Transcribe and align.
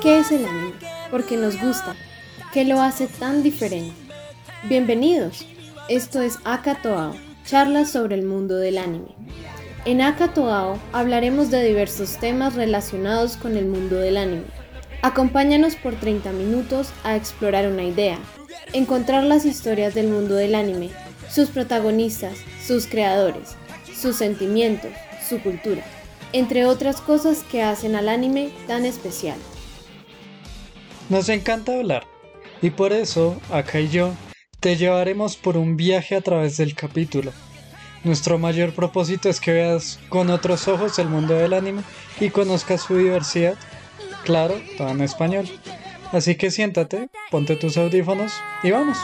¿Qué 0.00 0.18
es 0.20 0.32
el 0.32 0.46
anime? 0.46 0.72
Porque 1.10 1.36
nos 1.36 1.60
gusta. 1.60 1.94
¿Qué 2.54 2.64
lo 2.64 2.80
hace 2.80 3.08
tan 3.08 3.42
diferente? 3.42 3.92
Bienvenidos. 4.70 5.44
Esto 5.90 6.22
es 6.22 6.38
Akatoao, 6.44 7.14
charlas 7.44 7.90
sobre 7.90 8.14
el 8.14 8.24
mundo 8.24 8.56
del 8.56 8.78
anime. 8.78 9.14
En 9.84 10.00
Akatoao 10.00 10.78
hablaremos 10.94 11.50
de 11.50 11.62
diversos 11.62 12.16
temas 12.16 12.54
relacionados 12.54 13.36
con 13.36 13.58
el 13.58 13.66
mundo 13.66 13.96
del 13.96 14.16
anime. 14.16 14.46
Acompáñanos 15.02 15.76
por 15.76 15.94
30 15.94 16.32
minutos 16.32 16.88
a 17.04 17.16
explorar 17.16 17.68
una 17.68 17.84
idea, 17.84 18.18
encontrar 18.72 19.24
las 19.24 19.44
historias 19.44 19.94
del 19.94 20.08
mundo 20.08 20.36
del 20.36 20.54
anime, 20.54 20.88
sus 21.28 21.50
protagonistas, 21.50 22.38
sus 22.66 22.86
creadores, 22.86 23.56
sus 23.94 24.16
sentimientos, 24.16 24.90
su 25.28 25.38
cultura, 25.42 25.82
entre 26.32 26.66
otras 26.66 27.00
cosas 27.00 27.44
que 27.50 27.62
hacen 27.62 27.96
al 27.96 28.08
anime 28.08 28.50
tan 28.66 28.84
especial. 28.84 29.38
Nos 31.08 31.28
encanta 31.28 31.74
hablar 31.74 32.06
y 32.60 32.70
por 32.70 32.92
eso, 32.92 33.40
acá 33.50 33.80
y 33.80 33.88
yo, 33.88 34.12
te 34.60 34.76
llevaremos 34.76 35.36
por 35.36 35.56
un 35.56 35.76
viaje 35.76 36.16
a 36.16 36.20
través 36.20 36.56
del 36.56 36.74
capítulo. 36.74 37.32
Nuestro 38.04 38.38
mayor 38.38 38.74
propósito 38.74 39.28
es 39.28 39.40
que 39.40 39.52
veas 39.52 39.98
con 40.08 40.30
otros 40.30 40.68
ojos 40.68 40.98
el 40.98 41.08
mundo 41.08 41.34
del 41.34 41.52
anime 41.52 41.82
y 42.20 42.30
conozcas 42.30 42.82
su 42.82 42.96
diversidad, 42.96 43.54
claro, 44.24 44.60
todo 44.76 44.88
en 44.90 45.02
español. 45.02 45.48
Así 46.12 46.36
que 46.36 46.50
siéntate, 46.50 47.08
ponte 47.30 47.56
tus 47.56 47.76
audífonos 47.76 48.32
y 48.62 48.70
vamos. 48.70 48.98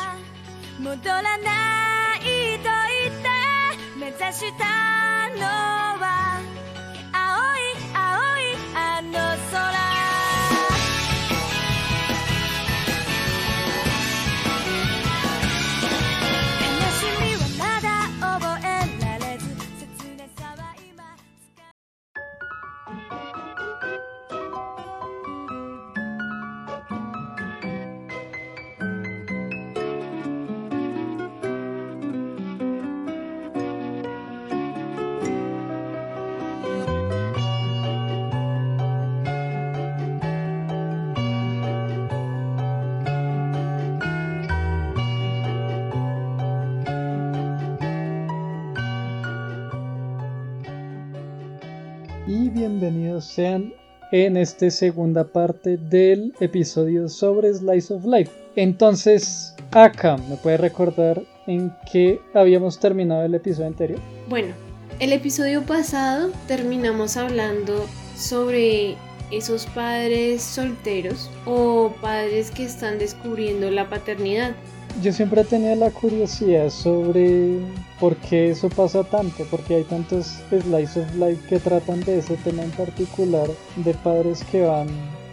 Sean 53.34 53.74
en 54.12 54.36
esta 54.36 54.70
segunda 54.70 55.24
parte 55.24 55.76
del 55.76 56.32
episodio 56.38 57.08
sobre 57.08 57.52
Slice 57.52 57.94
of 57.94 58.04
Life. 58.04 58.30
Entonces, 58.54 59.54
acá, 59.72 60.16
¿me 60.28 60.36
puede 60.36 60.56
recordar 60.56 61.20
en 61.48 61.72
qué 61.90 62.20
habíamos 62.32 62.78
terminado 62.78 63.24
el 63.24 63.34
episodio 63.34 63.66
anterior? 63.66 64.00
Bueno, 64.28 64.54
el 65.00 65.12
episodio 65.12 65.62
pasado 65.62 66.30
terminamos 66.46 67.16
hablando 67.16 67.86
sobre 68.16 68.94
esos 69.32 69.66
padres 69.66 70.42
solteros 70.42 71.28
o 71.44 71.92
padres 72.00 72.52
que 72.52 72.64
están 72.64 72.98
descubriendo 72.98 73.70
la 73.70 73.88
paternidad 73.90 74.52
yo 75.02 75.12
siempre 75.12 75.42
he 75.42 75.44
tenido 75.44 75.74
la 75.76 75.90
curiosidad 75.90 76.70
sobre 76.70 77.58
por 78.00 78.16
qué 78.16 78.50
eso 78.50 78.68
pasa 78.68 79.04
tanto, 79.04 79.44
porque 79.50 79.76
hay 79.76 79.84
tantos 79.84 80.38
slice 80.48 81.00
of 81.00 81.14
life 81.16 81.40
que 81.48 81.58
tratan 81.58 82.00
de 82.00 82.18
ese 82.18 82.36
tema 82.38 82.62
en 82.62 82.70
particular, 82.72 83.48
de 83.76 83.94
padres 83.94 84.44
que 84.50 84.62
van 84.62 84.88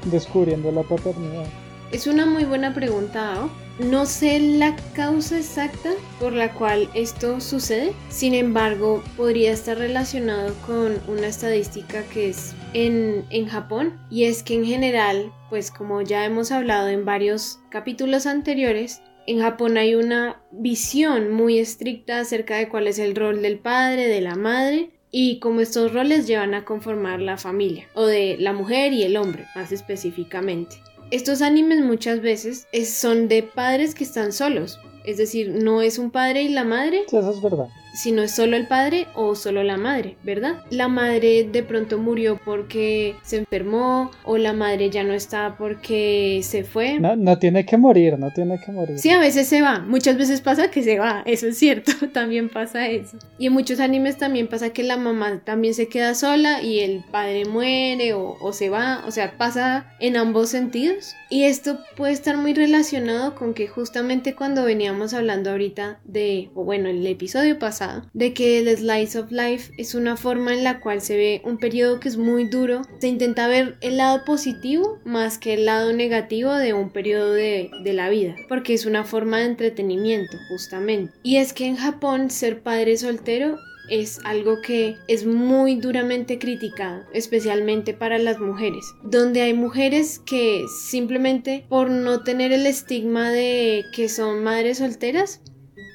descubriendo 0.05 0.71
la 0.71 0.83
paternidad. 0.83 1.45
Es 1.91 2.07
una 2.07 2.25
muy 2.25 2.45
buena 2.45 2.73
pregunta, 2.73 3.49
No 3.79 4.05
sé 4.05 4.39
la 4.39 4.75
causa 4.93 5.37
exacta 5.37 5.89
por 6.19 6.33
la 6.33 6.53
cual 6.53 6.89
esto 6.93 7.41
sucede, 7.41 7.93
sin 8.09 8.33
embargo, 8.33 9.03
podría 9.17 9.51
estar 9.51 9.77
relacionado 9.77 10.53
con 10.65 10.99
una 11.07 11.27
estadística 11.27 12.03
que 12.03 12.29
es 12.29 12.53
en, 12.73 13.25
en 13.29 13.47
Japón, 13.47 13.99
y 14.09 14.25
es 14.25 14.43
que 14.43 14.55
en 14.55 14.65
general, 14.65 15.33
pues 15.49 15.71
como 15.71 16.01
ya 16.01 16.25
hemos 16.25 16.51
hablado 16.51 16.87
en 16.87 17.05
varios 17.05 17.59
capítulos 17.69 18.25
anteriores, 18.25 19.01
en 19.27 19.39
Japón 19.39 19.77
hay 19.77 19.95
una 19.95 20.41
visión 20.51 21.31
muy 21.31 21.59
estricta 21.59 22.19
acerca 22.19 22.57
de 22.57 22.69
cuál 22.69 22.87
es 22.87 22.99
el 22.99 23.15
rol 23.15 23.41
del 23.41 23.59
padre, 23.59 24.07
de 24.07 24.21
la 24.21 24.35
madre 24.35 24.91
y 25.11 25.39
cómo 25.39 25.61
estos 25.61 25.93
roles 25.93 26.27
llevan 26.27 26.53
a 26.53 26.65
conformar 26.65 27.19
la 27.19 27.37
familia, 27.37 27.87
o 27.93 28.05
de 28.05 28.37
la 28.39 28.53
mujer 28.53 28.93
y 28.93 29.03
el 29.03 29.17
hombre, 29.17 29.45
más 29.55 29.71
específicamente. 29.71 30.77
Estos 31.11 31.41
animes 31.41 31.81
muchas 31.81 32.21
veces 32.21 32.67
son 32.85 33.27
de 33.27 33.43
padres 33.43 33.93
que 33.93 34.05
están 34.05 34.31
solos, 34.31 34.79
es 35.05 35.17
decir, 35.17 35.49
no 35.49 35.81
es 35.81 35.97
un 35.97 36.11
padre 36.11 36.43
y 36.43 36.49
la 36.49 36.63
madre. 36.63 37.03
eso 37.05 37.31
es 37.31 37.41
verdad 37.41 37.67
si 37.93 38.11
no 38.11 38.21
es 38.21 38.31
solo 38.31 38.55
el 38.57 38.67
padre 38.67 39.07
o 39.15 39.35
solo 39.35 39.63
la 39.63 39.77
madre, 39.77 40.17
¿verdad? 40.23 40.63
La 40.69 40.87
madre 40.87 41.43
de 41.43 41.63
pronto 41.63 41.97
murió 41.97 42.39
porque 42.43 43.15
se 43.23 43.37
enfermó 43.37 44.11
o 44.23 44.37
la 44.37 44.53
madre 44.53 44.89
ya 44.89 45.03
no 45.03 45.13
está 45.13 45.55
porque 45.57 46.41
se 46.43 46.63
fue. 46.63 46.99
No, 46.99 47.15
no 47.15 47.37
tiene 47.37 47.65
que 47.65 47.77
morir, 47.77 48.17
no 48.17 48.31
tiene 48.31 48.59
que 48.63 48.71
morir. 48.71 48.99
Sí, 48.99 49.09
a 49.09 49.19
veces 49.19 49.47
se 49.47 49.61
va, 49.61 49.79
muchas 49.79 50.17
veces 50.17 50.41
pasa 50.41 50.71
que 50.71 50.83
se 50.83 50.99
va, 50.99 51.23
eso 51.25 51.47
es 51.47 51.57
cierto, 51.57 51.91
también 52.13 52.49
pasa 52.49 52.87
eso. 52.87 53.17
Y 53.37 53.47
en 53.47 53.53
muchos 53.53 53.79
animes 53.79 54.17
también 54.17 54.47
pasa 54.47 54.71
que 54.71 54.83
la 54.83 54.97
mamá 54.97 55.41
también 55.43 55.73
se 55.73 55.87
queda 55.87 56.15
sola 56.15 56.61
y 56.61 56.79
el 56.79 57.03
padre 57.11 57.45
muere 57.45 58.13
o, 58.13 58.37
o 58.39 58.53
se 58.53 58.69
va, 58.69 59.03
o 59.05 59.11
sea, 59.11 59.37
pasa 59.37 59.93
en 59.99 60.17
ambos 60.17 60.49
sentidos. 60.49 61.15
Y 61.29 61.43
esto 61.43 61.79
puede 61.95 62.13
estar 62.13 62.37
muy 62.37 62.53
relacionado 62.53 63.35
con 63.35 63.53
que 63.53 63.67
justamente 63.67 64.35
cuando 64.35 64.65
veníamos 64.65 65.13
hablando 65.13 65.51
ahorita 65.51 65.99
de, 66.03 66.49
o 66.55 66.63
bueno, 66.63 66.89
el 66.89 67.05
episodio 67.07 67.57
pasado, 67.57 67.80
de 68.13 68.33
que 68.33 68.59
el 68.59 68.77
slice 68.77 69.19
of 69.19 69.31
life 69.31 69.71
es 69.77 69.95
una 69.95 70.17
forma 70.17 70.53
en 70.53 70.63
la 70.63 70.79
cual 70.79 71.01
se 71.01 71.17
ve 71.17 71.41
un 71.45 71.57
periodo 71.57 71.99
que 71.99 72.09
es 72.09 72.17
muy 72.17 72.45
duro. 72.45 72.81
Se 72.99 73.07
intenta 73.07 73.47
ver 73.47 73.77
el 73.81 73.97
lado 73.97 74.23
positivo 74.25 74.99
más 75.05 75.37
que 75.37 75.53
el 75.53 75.65
lado 75.65 75.93
negativo 75.93 76.53
de 76.53 76.73
un 76.73 76.91
periodo 76.91 77.33
de, 77.33 77.71
de 77.83 77.93
la 77.93 78.09
vida, 78.09 78.35
porque 78.47 78.73
es 78.73 78.85
una 78.85 79.03
forma 79.03 79.39
de 79.39 79.45
entretenimiento, 79.45 80.37
justamente. 80.49 81.13
Y 81.23 81.37
es 81.37 81.53
que 81.53 81.65
en 81.65 81.77
Japón 81.77 82.29
ser 82.29 82.61
padre 82.61 82.97
soltero 82.97 83.57
es 83.91 84.19
algo 84.23 84.61
que 84.61 84.95
es 85.07 85.25
muy 85.25 85.75
duramente 85.75 86.39
criticado, 86.39 87.03
especialmente 87.13 87.93
para 87.93 88.17
las 88.19 88.39
mujeres, 88.39 88.85
donde 89.03 89.41
hay 89.41 89.53
mujeres 89.53 90.19
que 90.19 90.63
simplemente 90.89 91.65
por 91.67 91.89
no 91.89 92.23
tener 92.23 92.53
el 92.53 92.65
estigma 92.65 93.29
de 93.31 93.83
que 93.93 94.07
son 94.07 94.43
madres 94.43 94.77
solteras, 94.77 95.41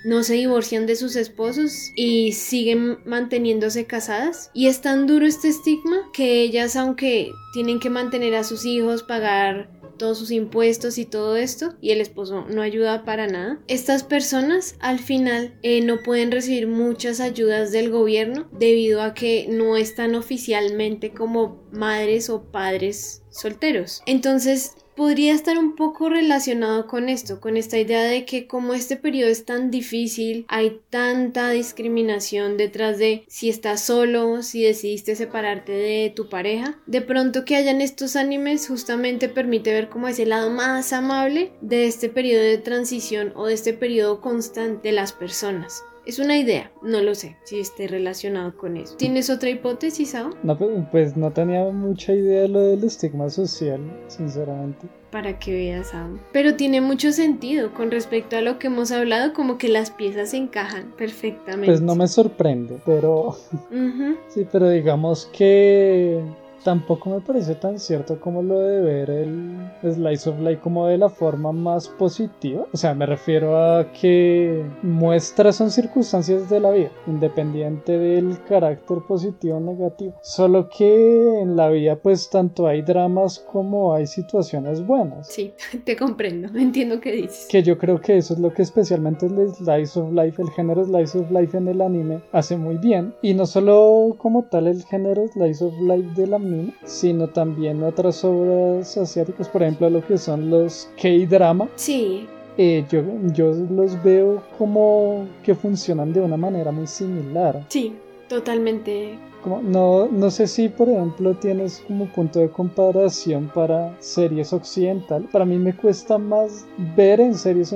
no 0.07 0.23
se 0.23 0.35
divorcian 0.35 0.87
de 0.87 0.95
sus 0.95 1.17
esposos 1.17 1.91
y 1.97 2.31
siguen 2.33 2.99
manteniéndose 3.05 3.87
casadas. 3.87 4.51
Y 4.55 4.69
es 4.69 4.81
tan 4.81 5.09
duro 5.09 5.27
este 5.27 5.49
estigma 5.49 5.97
que 6.13 6.43
ellas, 6.43 6.77
aunque 6.77 7.33
tienen 7.53 7.81
que 7.81 7.91
mantener 7.91 8.37
a 8.37 8.45
sus 8.45 8.65
hijos, 8.65 9.03
pagar 9.03 9.69
todos 9.99 10.19
sus 10.19 10.31
impuestos 10.31 10.99
y 10.99 11.07
todo 11.07 11.37
esto 11.37 11.75
y 11.81 11.91
el 11.91 12.01
esposo 12.01 12.45
no 12.49 12.63
ayuda 12.63 13.05
para 13.05 13.27
nada. 13.27 13.59
Estas 13.67 14.05
personas 14.05 14.77
al 14.79 15.01
final 15.01 15.59
eh, 15.63 15.81
no 15.81 16.03
pueden 16.03 16.31
recibir 16.31 16.69
muchas 16.69 17.19
ayudas 17.19 17.73
del 17.73 17.91
gobierno 17.91 18.49
debido 18.53 19.03
a 19.03 19.15
que 19.15 19.47
no 19.49 19.77
están 19.77 20.15
oficialmente 20.15 21.13
como 21.13 21.65
madres 21.73 22.31
o 22.31 22.45
padres 22.45 23.23
solteros. 23.31 24.03
Entonces 24.07 24.75
podría 24.97 25.35
estar 25.35 25.59
un 25.59 25.77
poco 25.77 26.09
relacionado 26.09 26.87
con 26.87 27.09
esto, 27.09 27.41
con 27.41 27.57
esta 27.57 27.79
idea 27.79 28.03
de 28.03 28.25
que 28.25 28.47
como 28.47 28.75
este 28.75 28.97
periodo 28.97 29.31
es 29.31 29.45
tan 29.45 29.71
difícil, 29.71 30.47
hay 30.49 30.81
tanta 30.91 31.51
discriminación 31.51 32.57
detrás 32.57 32.99
de 32.99 33.25
si 33.29 33.49
estás 33.49 33.83
solo, 33.83 34.43
si 34.43 34.63
decidiste 34.63 35.15
separarte 35.15 35.73
de 35.73 36.13
tu 36.15 36.29
pareja, 36.29 36.79
de 36.87 37.03
pronto 37.03 37.45
que 37.45 37.57
hayan 37.57 37.81
estos 37.81 38.17
animes 38.17 38.69
justamente 38.69 39.29
permite 39.29 39.73
ver 39.73 39.89
como 39.89 40.09
ese 40.09 40.27
lado 40.27 40.51
más 40.51 40.93
amable 40.93 41.53
de 41.61 41.87
este 41.87 42.09
periodo 42.09 42.43
de 42.43 42.59
transición 42.59 43.33
o 43.37 43.47
de 43.47 43.55
este 43.55 43.75
periodo 43.75 44.21
constante 44.21 44.89
de 44.89 44.93
las 44.93 45.13
personas. 45.13 45.83
Es 46.07 46.21
una 46.21 46.39
idea, 46.39 46.71
no 46.83 47.03
lo 47.03 47.17
sé 47.17 47.37
si 47.43 47.59
esté 47.59 47.89
relacionado 47.89 48.57
con 48.57 48.77
eso. 48.77 48.97
¿Tienes 48.97 49.29
otra 49.29 49.51
hipótesis, 49.51 50.11
Sao? 50.11 50.31
No, 50.45 50.57
pues, 50.57 50.71
pues 50.93 51.17
no 51.17 51.33
tenía 51.33 51.65
mucha 51.65 52.13
idea 52.13 52.43
de 52.43 52.49
lo 52.49 52.61
del 52.61 52.85
estigma 52.85 53.29
social, 53.29 53.81
sinceramente. 54.07 54.87
Para 55.11 55.37
que 55.41 55.53
veas, 55.53 55.89
Sao. 55.89 56.17
Pero 56.33 56.55
tiene 56.55 56.81
mucho 56.81 57.11
sentido 57.11 57.75
con 57.75 57.91
respecto 57.91 58.37
a 58.37 58.41
lo 58.41 58.61
que 58.61 58.69
hemos 58.69 58.93
hablado, 58.93 59.33
como 59.33 59.59
que 59.59 59.69
las 59.69 59.91
piezas 59.91 60.33
encajan 60.33 60.93
perfectamente. 60.97 61.67
Pues 61.67 61.81
no 61.81 61.97
me 61.97 62.07
sorprende, 62.07 62.79
pero... 62.87 63.37
sí, 64.29 64.47
pero 64.53 64.71
digamos 64.71 65.27
que 65.33 66.23
tampoco 66.65 67.11
me 67.11 67.21
parece 67.21 67.55
tan 67.55 67.79
cierto 67.79 68.21
como 68.21 68.43
lo 68.43 68.61
de 68.61 68.81
ver 68.81 69.11
el 69.11 69.57
Slice 69.83 70.31
of 70.31 70.41
Life 70.41 70.61
como 70.63 70.87
de 70.87 70.99
la 70.99 71.09
forma 71.09 71.53
más 71.53 71.89
positiva. 71.89 72.67
O 72.73 72.77
sea, 72.77 72.95
me 72.95 73.07
refiero 73.07 73.57
a 73.57 73.93
que 73.93 74.65
muestra 74.83 75.53
son 75.53 75.71
circunstancias 75.71 76.51
de 76.51 76.61
la 76.61 76.71
vida, 76.71 76.91
independiente 77.07 77.99
del 77.99 78.43
carácter 78.45 78.99
positivo 79.07 79.57
o 79.57 79.61
negativo. 79.61 80.15
Solo 80.23 80.69
que 80.69 81.41
en 81.41 81.57
la 81.57 81.69
vida 81.69 81.97
pues 81.97 82.29
tanto 82.31 82.67
hay 82.67 82.83
dramas 82.83 83.39
como 83.39 83.95
hay 83.95 84.07
situaciones 84.07 84.87
buenas. 84.87 85.29
Sí, 85.29 85.55
te 85.85 85.97
comprendo, 85.97 86.49
entiendo 86.59 87.01
qué 87.01 87.13
dices. 87.13 87.47
Que 87.49 87.63
yo 87.63 87.79
creo 87.79 88.01
que 88.01 88.17
eso 88.17 88.35
es 88.35 88.41
lo 88.41 88.53
que 88.53 88.63
especialmente 88.63 89.27
el 89.27 89.55
Slice 89.55 90.01
of 90.01 90.13
Life, 90.13 90.43
el 90.43 90.51
género 90.51 90.85
Slice 90.85 91.19
of 91.19 91.31
Life 91.31 91.57
en 91.57 91.69
el 91.69 91.81
anime 91.81 92.21
hace 92.33 92.57
muy 92.57 92.77
bien. 92.77 93.15
Y 93.23 93.35
no 93.35 93.47
solo 93.47 94.15
como 94.19 94.45
tal 94.45 94.67
el 94.67 94.83
género 94.85 95.27
Slice 95.29 95.65
of 95.65 95.75
Life 95.81 96.21
del 96.21 96.35
anime, 96.47 96.73
sino 96.85 97.29
también 97.29 97.83
otras 97.83 98.25
obras 98.25 98.97
asiáticas, 98.97 99.49
por 99.49 99.63
ejemplo 99.63 99.91
lo 99.91 100.07
que 100.07 100.19
son 100.19 100.51
los 100.51 100.89
K-drama. 101.01 101.69
Sí. 101.77 102.27
Eh, 102.59 102.85
yo, 102.89 103.03
yo 103.35 103.53
los 103.71 104.03
veo 104.03 104.43
como 104.57 105.27
que 105.43 105.55
funcionan 105.55 106.13
de 106.13 106.21
una 106.21 106.37
manera 106.37 106.73
muy 106.73 106.87
similar. 106.87 107.63
Sí, 107.69 107.95
totalmente 108.29 109.19
como, 109.43 109.63
no, 109.63 110.09
no 110.09 110.31
sé 110.31 110.49
si, 110.49 110.69
por 110.69 110.89
ejemplo, 110.89 111.35
tienes 111.35 111.85
como 111.87 112.07
punto 112.07 112.41
de 112.41 112.49
comparación 112.51 113.49
para 113.55 113.95
series 114.01 114.53
occidental. 114.53 115.29
Para 115.31 115.45
mí 115.45 115.57
me 115.57 115.77
cuesta 115.77 116.19
más 116.19 116.67
ver 116.97 117.21
en 117.21 117.35
series 117.35 117.73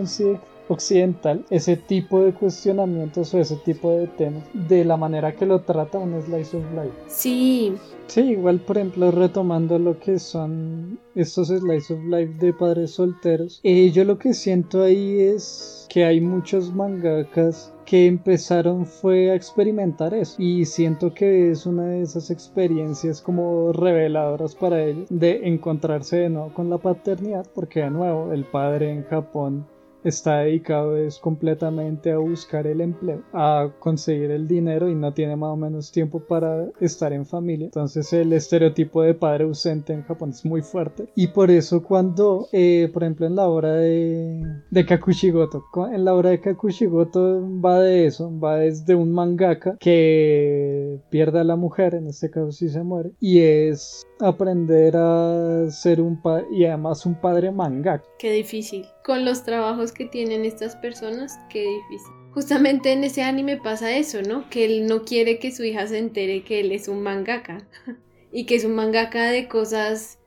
occidental 0.72 1.44
ese 1.50 1.76
tipo 1.76 2.20
de 2.22 2.32
cuestionamientos 2.32 3.34
o 3.34 3.38
ese 3.38 3.56
tipo 3.56 3.90
de 3.90 4.06
temas 4.06 4.44
de 4.55 4.84
la 4.84 4.96
manera 4.96 5.34
que 5.34 5.46
lo 5.46 5.61
trata 5.61 5.99
un 5.99 6.20
Slice 6.22 6.56
of 6.56 6.64
Life. 6.72 6.96
Sí. 7.06 7.75
Sí, 8.06 8.22
igual 8.22 8.61
por 8.61 8.78
ejemplo 8.78 9.11
retomando 9.11 9.78
lo 9.78 9.99
que 10.00 10.19
son 10.19 10.99
estos 11.14 11.49
Slice 11.49 11.94
of 11.94 12.05
Life 12.05 12.34
de 12.38 12.52
padres 12.52 12.93
solteros, 12.93 13.61
eh, 13.62 13.90
yo 13.90 14.05
lo 14.05 14.19
que 14.19 14.34
siento 14.34 14.82
ahí 14.82 15.20
es 15.20 15.87
que 15.88 16.05
hay 16.05 16.20
muchos 16.20 16.75
mangakas 16.75 17.72
que 17.84 18.06
empezaron 18.06 18.87
fue 18.87 19.32
a 19.32 19.34
experimentar 19.34 20.14
eso 20.14 20.37
y 20.38 20.64
siento 20.64 21.12
que 21.12 21.50
es 21.50 21.67
una 21.67 21.87
de 21.87 22.02
esas 22.02 22.31
experiencias 22.31 23.20
como 23.20 23.72
reveladoras 23.72 24.55
para 24.55 24.84
ellos 24.84 25.06
de 25.11 25.49
encontrarse 25.49 26.19
de 26.19 26.31
nuevo 26.31 26.55
con 26.55 26.70
la 26.70 26.78
paternidad 26.78 27.46
porque 27.52 27.81
de 27.81 27.90
nuevo 27.90 28.32
el 28.32 28.44
padre 28.44 28.93
en 28.93 29.02
Japón 29.05 29.67
está 30.05 30.38
dedicado 30.38 30.97
es 30.97 31.19
completamente 31.19 32.12
a 32.12 32.19
buscar 32.19 32.67
el 32.67 32.81
empleo, 32.81 33.23
a 33.32 33.70
conseguir 33.79 34.31
el 34.31 34.49
dinero 34.49 34.88
y 34.88 34.94
no 34.94 35.12
tiene 35.12 35.37
más 35.37 35.50
o 35.50 35.56
menos 35.56 35.93
tiempo 35.93 36.20
para 36.20 36.69
estar 36.81 37.12
en 37.12 37.26
familia. 37.26 37.67
Entonces 37.67 38.12
el 38.12 38.32
estereotipo 38.32 39.02
de 39.02 39.14
padre 39.14 39.44
ausente 39.44 39.93
en 39.93 40.02
Japón 40.02 40.31
es 40.31 40.44
muy 40.44 40.62
fuerte. 40.62 41.08
Y 41.14 41.29
por 41.29 41.50
eso 41.50 41.82
cuando, 41.82 42.49
eh, 42.52 42.91
por 42.93 43.02
ejemplo, 43.02 43.26
en 43.26 43.37
la 43.37 43.49
obra 43.49 43.75
de, 43.75 44.43
de 44.70 44.87
Kakushigoto, 44.87 45.64
en 45.93 46.05
la 46.05 46.14
obra 46.14 46.31
de 46.31 46.41
Kakushigoto 46.41 47.41
va 47.61 47.81
de 47.81 48.06
eso, 48.06 48.31
va 48.38 48.56
desde 48.56 48.94
un 48.94 49.12
mangaka 49.12 49.76
que 49.79 51.00
pierde 51.11 51.41
a 51.41 51.44
la 51.44 51.56
mujer, 51.56 51.94
en 51.94 52.06
este 52.06 52.31
caso 52.31 52.53
si 52.53 52.69
se 52.69 52.82
muere, 52.82 53.12
y 53.20 53.41
es 53.41 54.06
aprender 54.22 54.96
a 54.96 55.70
ser 55.70 56.00
un 56.00 56.20
padre 56.20 56.46
y 56.50 56.64
además 56.64 57.06
un 57.06 57.20
padre 57.20 57.50
mangaka. 57.50 58.05
Qué 58.19 58.32
difícil. 58.32 58.87
Con 59.05 59.25
los 59.25 59.44
trabajos 59.44 59.93
que 59.93 60.06
tienen 60.06 60.44
estas 60.44 60.76
personas, 60.76 61.38
qué 61.49 61.61
difícil. 61.61 62.12
Justamente 62.32 62.93
en 62.93 63.05
ese 63.05 63.22
anime 63.22 63.56
pasa 63.56 63.96
eso, 63.96 64.22
¿no? 64.22 64.49
Que 64.50 64.64
él 64.64 64.87
no 64.87 65.02
quiere 65.05 65.38
que 65.38 65.50
su 65.50 65.64
hija 65.64 65.87
se 65.87 65.99
entere 65.99 66.44
que 66.44 66.61
él 66.61 66.70
es 66.72 66.87
un 66.87 67.02
mangaka 67.02 67.67
y 68.32 68.46
que 68.46 68.55
es 68.56 68.64
un 68.64 68.75
mangaka 68.75 69.31
de 69.31 69.49
cosas 69.49 70.19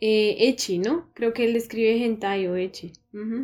eh, 0.00 0.48
echi, 0.48 0.78
¿no? 0.78 1.08
Creo 1.14 1.32
que 1.32 1.44
él 1.44 1.54
escribe 1.54 2.04
hentai 2.04 2.48
o 2.48 2.56
echi. 2.56 2.92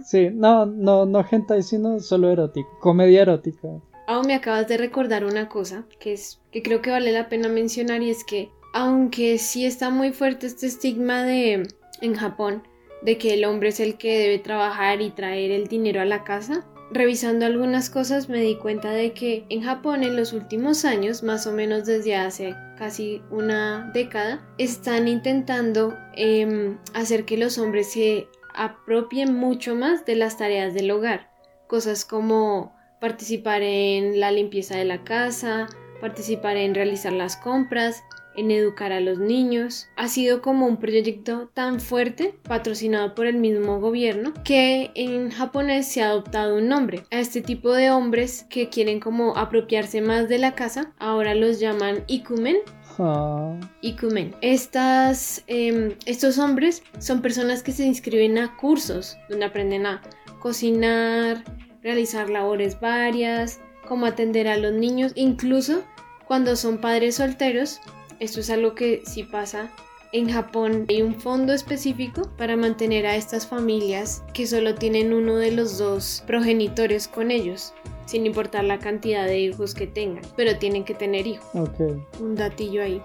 Sí, 0.05 0.31
no, 0.33 0.67
no, 0.67 1.07
no 1.07 1.25
hentai, 1.31 1.63
sino 1.63 2.01
solo 2.01 2.31
erótico, 2.31 2.69
comedia 2.81 3.23
erótica. 3.23 3.69
Aún 4.09 4.27
me 4.27 4.35
acabas 4.35 4.67
de 4.67 4.79
recordar 4.79 5.25
una 5.25 5.49
cosa 5.49 5.87
que 6.01 6.15
es 6.15 6.41
que 6.51 6.63
creo 6.63 6.81
que 6.81 6.91
vale 6.91 7.13
la 7.13 7.29
pena 7.29 7.49
mencionar 7.49 8.03
y 8.03 8.11
es 8.11 8.25
que 8.25 8.51
aunque 8.73 9.39
sí 9.39 9.65
está 9.65 9.91
muy 9.91 10.13
fuerte 10.13 10.47
este 10.47 10.67
estigma 10.67 11.23
de 11.23 11.69
en 12.01 12.15
Japón 12.15 12.63
de 13.03 13.19
que 13.19 13.35
el 13.35 13.45
hombre 13.45 13.69
es 13.69 13.81
el 13.81 13.97
que 13.97 14.19
debe 14.19 14.39
trabajar 14.39 15.01
y 15.01 15.11
traer 15.11 15.51
el 15.51 15.69
dinero 15.69 16.01
a 16.01 16.05
la 16.05 16.25
casa, 16.25 16.67
revisando 16.91 17.47
algunas 17.47 17.91
cosas 17.91 18.29
me 18.29 18.41
di 18.41 18.57
cuenta 18.57 18.91
de 18.91 19.13
que 19.13 19.45
en 19.51 19.63
Japón 19.63 20.03
en 20.03 20.17
los 20.17 20.33
últimos 20.33 20.85
años, 20.85 21.23
más 21.23 21.47
o 21.47 21.53
menos 21.53 21.87
desde 21.87 22.17
hace 22.17 22.55
casi 22.77 23.23
una 23.31 23.91
década, 23.93 24.47
están 24.59 25.09
intentando 25.09 25.97
em, 26.15 26.79
hacer 26.95 27.25
que 27.25 27.37
los 27.37 27.59
hombres 27.59 27.93
se 27.93 28.29
apropien 28.55 29.35
mucho 29.35 29.75
más 29.75 30.05
de 30.05 30.17
las 30.17 30.39
tareas 30.39 30.75
del 30.75 30.91
hogar. 30.91 31.31
Cosas 31.67 32.05
como 32.05 32.75
participar 33.01 33.63
en 33.63 34.19
la 34.19 34.33
limpieza 34.33 34.77
de 34.77 34.85
la 34.85 35.05
casa, 35.05 35.69
participar 36.01 36.57
en 36.57 36.75
realizar 36.75 37.13
las 37.13 37.37
compras, 37.37 38.03
en 38.39 38.51
educar 38.51 38.93
a 38.93 39.01
los 39.01 39.19
niños. 39.19 39.89
Ha 39.97 40.09
sido 40.09 40.41
como 40.41 40.67
un 40.67 40.79
proyecto 40.79 41.51
tan 41.55 41.81
fuerte, 41.81 42.35
patrocinado 42.45 43.15
por 43.15 43.27
el 43.27 43.37
mismo 43.37 43.81
gobierno, 43.81 44.33
que 44.45 44.93
en 44.95 45.31
japonés 45.31 45.89
se 45.89 46.03
ha 46.03 46.09
adoptado 46.09 46.57
un 46.57 46.69
nombre. 46.69 47.03
A 47.11 47.19
este 47.19 47.41
tipo 47.41 47.73
de 47.73 47.91
hombres 47.91 48.47
que 48.49 48.69
quieren 48.69 49.01
como 49.01 49.37
apropiarse 49.37 50.01
más 50.01 50.29
de 50.29 50.39
la 50.39 50.55
casa, 50.55 50.93
ahora 50.99 51.35
los 51.35 51.59
llaman 51.59 52.05
ikumen 52.07 52.59
ah. 52.99 53.59
Ikumen. 53.81 54.35
Estas, 54.41 55.43
em, 55.49 55.95
estos 56.07 56.39
hombres 56.39 56.83
son 56.99 57.21
personas 57.21 57.63
que 57.63 57.73
se 57.73 57.85
inscriben 57.85 58.39
a 58.39 58.57
cursos 58.57 59.17
donde 59.29 59.47
aprenden 59.47 59.87
a 59.87 60.03
cocinar, 60.39 61.43
realizar 61.83 62.31
labores 62.31 62.79
varias, 62.81 63.61
como 63.89 64.07
atender 64.07 64.47
a 64.47 64.57
los 64.57 64.73
niños, 64.73 65.13
incluso 65.15 65.83
cuando 66.27 66.57
son 66.57 66.79
padres 66.79 67.17
solteros, 67.17 67.81
esto 68.21 68.41
es 68.41 68.51
algo 68.51 68.75
que 68.75 69.03
sí 69.05 69.23
pasa 69.23 69.71
en 70.13 70.31
Japón 70.31 70.87
hay 70.89 71.03
un 71.03 71.15
fondo 71.15 71.53
específico 71.53 72.31
para 72.39 72.57
mantener 72.57 73.07
a 73.07 73.17
estas 73.17 73.47
familias 73.47 74.23
que 74.33 74.47
solo 74.47 74.75
tienen 74.75 75.13
uno 75.13 75.37
de 75.37 75.53
los 75.53 75.77
dos 75.77 76.25
progenitores 76.27 77.09
con 77.09 77.31
ellos, 77.31 77.75
sin 78.07 78.25
importar 78.25 78.65
la 78.65 78.79
cantidad 78.79 79.27
de 79.27 79.39
hijos 79.39 79.75
que 79.75 79.87
tengan, 79.87 80.23
pero 80.35 80.57
tienen 80.57 80.85
que 80.85 80.95
tener 80.95 81.27
hijos. 81.27 81.47
Ok. 81.55 81.93
Un 82.21 82.35
datillo 82.37 82.83
ahí. 82.83 83.03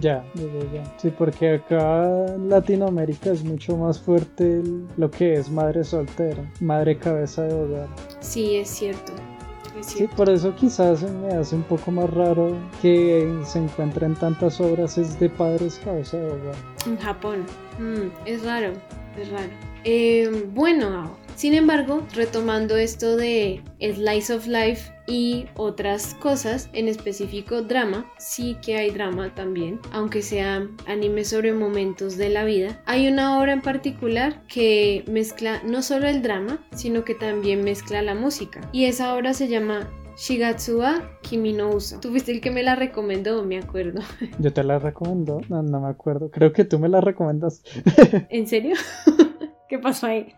Ya, 0.00 0.24
ya, 0.34 0.44
ya. 0.72 0.98
Sí, 0.98 1.12
porque 1.16 1.50
acá 1.50 2.26
en 2.34 2.48
Latinoamérica 2.48 3.30
es 3.30 3.44
mucho 3.44 3.76
más 3.76 4.00
fuerte 4.00 4.62
lo 4.96 5.10
que 5.10 5.34
es 5.34 5.50
madre 5.50 5.84
soltera, 5.84 6.50
madre 6.60 6.96
cabeza 6.98 7.42
de 7.42 7.54
hogar. 7.54 7.88
Sí, 8.20 8.56
es 8.56 8.68
cierto. 8.68 9.12
Sí, 9.80 10.06
por 10.16 10.28
eso 10.28 10.54
quizás 10.54 11.02
me 11.02 11.32
hace 11.32 11.56
un 11.56 11.62
poco 11.62 11.90
más 11.90 12.10
raro 12.10 12.56
que 12.80 13.32
se 13.44 13.58
encuentren 13.58 14.14
tantas 14.14 14.60
obras 14.60 14.98
es 14.98 15.18
de 15.18 15.28
padres 15.30 15.80
hogar. 15.86 16.54
En 16.86 16.96
Japón. 16.98 17.46
Mm, 17.78 18.08
es 18.26 18.44
raro, 18.44 18.72
es 19.18 19.30
raro. 19.30 19.50
Eh, 19.84 20.48
bueno, 20.54 21.16
sin 21.42 21.54
embargo, 21.54 22.06
retomando 22.14 22.76
esto 22.76 23.16
de 23.16 23.62
Slice 23.80 24.32
of 24.32 24.46
Life 24.46 24.92
y 25.08 25.46
otras 25.56 26.14
cosas, 26.14 26.70
en 26.72 26.86
específico 26.86 27.62
drama, 27.62 28.06
sí 28.16 28.56
que 28.64 28.76
hay 28.76 28.92
drama 28.92 29.34
también, 29.34 29.80
aunque 29.90 30.22
sea 30.22 30.64
anime 30.86 31.24
sobre 31.24 31.52
momentos 31.52 32.16
de 32.16 32.28
la 32.28 32.44
vida. 32.44 32.80
Hay 32.86 33.08
una 33.08 33.40
obra 33.40 33.54
en 33.54 33.60
particular 33.60 34.46
que 34.46 35.04
mezcla 35.10 35.60
no 35.64 35.82
solo 35.82 36.06
el 36.06 36.22
drama, 36.22 36.64
sino 36.76 37.02
que 37.02 37.16
también 37.16 37.64
mezcla 37.64 38.02
la 38.02 38.14
música. 38.14 38.60
Y 38.70 38.84
esa 38.84 39.12
obra 39.12 39.34
se 39.34 39.48
llama 39.48 39.90
Shigatsuwa 40.16 41.18
Kimi 41.22 41.54
no 41.54 41.70
Uso. 41.70 41.98
Tú 41.98 42.10
fuiste 42.10 42.30
el 42.30 42.40
que 42.40 42.52
me 42.52 42.62
la 42.62 42.76
recomendó, 42.76 43.42
me 43.42 43.58
acuerdo. 43.58 44.00
Yo 44.38 44.52
te 44.52 44.62
la 44.62 44.78
recomiendo, 44.78 45.40
no, 45.48 45.60
no 45.64 45.80
me 45.80 45.88
acuerdo. 45.88 46.30
Creo 46.30 46.52
que 46.52 46.64
tú 46.64 46.78
me 46.78 46.88
la 46.88 47.00
recomendas. 47.00 47.64
¿En 48.28 48.46
serio? 48.46 48.76
¿Qué 49.68 49.80
pasó 49.80 50.06
ahí? 50.06 50.32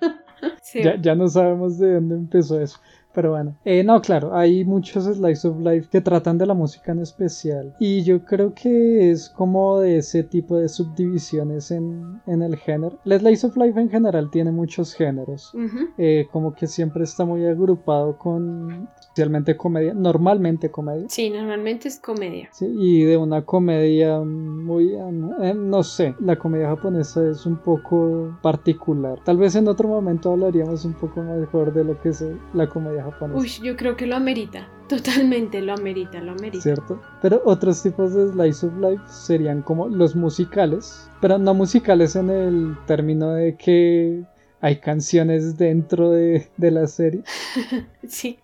Ya, 0.75 1.01
ya 1.01 1.15
no 1.15 1.29
sabemos 1.29 1.79
de 1.79 1.95
dónde 1.95 2.15
empezó 2.17 2.61
eso. 2.61 2.79
Pero 3.15 3.31
bueno, 3.31 3.57
eh, 3.65 3.85
no, 3.85 4.03
claro, 4.03 4.37
hay 4.37 4.65
muchos 4.65 5.05
slice 5.05 5.47
of 5.47 5.61
life 5.61 5.89
que 5.89 6.01
tratan 6.01 6.37
de 6.37 6.47
la 6.47 6.55
música 6.55 6.91
en 6.91 6.99
especial. 6.99 7.73
Y 7.79 8.03
yo 8.03 8.25
creo 8.25 8.53
que 8.55 9.13
es 9.13 9.29
como 9.29 9.79
de 9.79 9.99
ese 9.99 10.25
tipo 10.25 10.57
de 10.57 10.69
subdivisiones 10.69 11.71
en, 11.71 12.21
en 12.27 12.43
el 12.43 12.57
género. 12.57 12.99
El 13.05 13.21
slice 13.21 13.47
of 13.47 13.57
life 13.57 13.81
en 13.81 13.89
general 13.89 14.31
tiene 14.33 14.51
muchos 14.51 14.95
géneros. 14.95 15.53
Eh, 15.97 16.27
como 16.33 16.55
que 16.55 16.67
siempre 16.67 17.05
está 17.05 17.25
muy 17.25 17.47
agrupado 17.47 18.19
con 18.19 18.89
especialmente 19.15 19.57
comedia, 19.57 19.95
normalmente 19.95 20.73
comedia. 20.73 21.07
Sí, 21.09 21.31
normalmente 21.31 21.87
es 21.87 22.01
comedia. 22.01 22.49
Sí, 22.51 22.67
y 22.77 23.05
de 23.05 23.17
una 23.17 23.43
comedia 23.43 24.19
muy, 24.19 24.93
eh, 24.93 25.55
no 25.55 25.85
sé, 25.85 26.17
la 26.19 26.35
comedia 26.35 26.67
japonesa 26.67 27.31
es 27.31 27.47
un 27.47 27.57
poco 27.59 28.37
particular. 28.43 29.21
Tal 29.25 29.37
vez 29.37 29.55
en 29.55 29.69
otro 29.69 29.87
momento 29.87 30.33
hablaríamos 30.33 30.85
un 30.85 30.95
poco 30.95 31.23
mejor 31.23 31.73
de 31.73 31.85
lo 31.85 32.01
que 32.01 32.09
es 32.09 32.25
la 32.55 32.69
comedia 32.69 33.05
japonesa. 33.05 33.39
Uy, 33.39 33.49
yo 33.65 33.77
creo 33.77 33.97
que 33.97 34.07
lo 34.07 34.17
amerita. 34.17 34.69
Totalmente 34.89 35.63
lo 35.63 35.75
amerita, 35.75 36.21
lo 36.21 36.33
amerita. 36.33 36.63
¿Cierto? 36.65 37.01
Pero 37.23 37.41
otros 37.45 37.85
tipos 37.85 38.15
de 38.15 38.33
slice 38.33 38.67
of 38.67 38.77
life 38.79 39.03
serían 39.07 39.63
como 39.63 39.89
los 39.89 40.17
musicales, 40.17 41.09
pero 41.21 41.39
no 41.39 41.55
musicales 41.55 42.17
en 42.17 42.31
el 42.31 42.77
término 42.87 43.31
de 43.31 43.57
que 43.57 44.25
hay 44.61 44.81
canciones 44.81 45.57
dentro 45.57 46.11
de, 46.11 46.49
de 46.57 46.71
la 46.73 46.89
serie. 46.89 47.23
sí, 48.09 48.41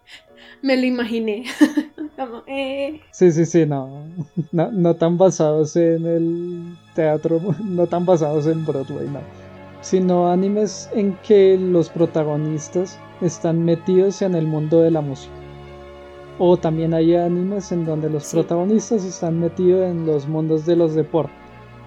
me 0.62 0.76
lo 0.76 0.86
imaginé. 0.86 1.44
Eh. 2.46 3.00
Sí, 3.12 3.32
sí, 3.32 3.46
sí, 3.46 3.64
no, 3.64 4.04
no. 4.52 4.70
No 4.70 4.94
tan 4.94 5.16
basados 5.16 5.74
en 5.74 6.04
el 6.04 6.76
teatro, 6.94 7.40
no 7.64 7.86
tan 7.86 8.04
basados 8.04 8.46
en 8.46 8.66
Broadway, 8.66 9.08
no. 9.08 9.20
Sino 9.80 10.30
animes 10.30 10.90
en 10.92 11.16
que 11.26 11.56
los 11.56 11.88
protagonistas 11.88 12.98
están 13.22 13.64
metidos 13.64 14.20
en 14.20 14.34
el 14.34 14.46
mundo 14.46 14.82
de 14.82 14.90
la 14.90 15.00
música. 15.00 15.32
O 16.38 16.58
también 16.58 16.92
hay 16.92 17.14
animes 17.14 17.72
en 17.72 17.86
donde 17.86 18.10
los 18.10 18.30
protagonistas 18.30 19.02
están 19.02 19.40
metidos 19.40 19.90
en 19.90 20.04
los 20.04 20.28
mundos 20.28 20.66
de 20.66 20.76
los 20.76 20.94
deportes. 20.94 21.39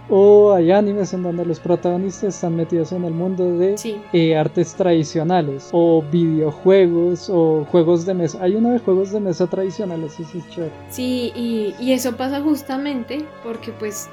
O 0.10 0.52
hay 0.52 0.72
animes 0.72 1.14
en 1.14 1.24
donde 1.24 1.46
los 1.46 1.60
protagonistas 1.60 2.36
están 2.36 2.56
metidos 2.56 2.92
en 2.92 3.06
el 3.06 3.14
mundo 3.14 3.58
de 3.58 3.76
eh, 4.12 4.36
artes 4.36 4.74
tradicionales, 4.76 5.70
o 5.72 6.04
videojuegos, 6.12 7.30
o 7.30 7.66
juegos 7.72 8.06
de 8.06 8.14
mesa. 8.14 8.40
Hay 8.42 8.56
uno 8.56 8.72
de 8.72 8.80
juegos 8.80 9.12
de 9.12 9.22
mesa 9.22 9.48
tradicionales, 9.48 10.20
eso 10.20 10.38
es 10.38 10.50
chévere. 10.50 10.72
Sí, 10.90 11.32
y, 11.36 11.74
y 11.80 11.94
eso 11.94 12.16
pasa 12.18 12.42
justamente 12.42 13.26
porque 13.44 13.72
pues 13.72 14.10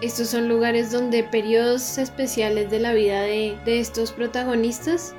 estos 0.00 0.28
son 0.28 0.48
lugares 0.48 0.90
donde 0.90 1.22
periodos 1.22 1.98
especiales 1.98 2.70
de 2.70 2.80
la 2.80 2.92
vida 2.94 3.20
de, 3.22 3.56
de 3.64 3.80
estos 3.80 4.12
protagonistas 4.12 5.14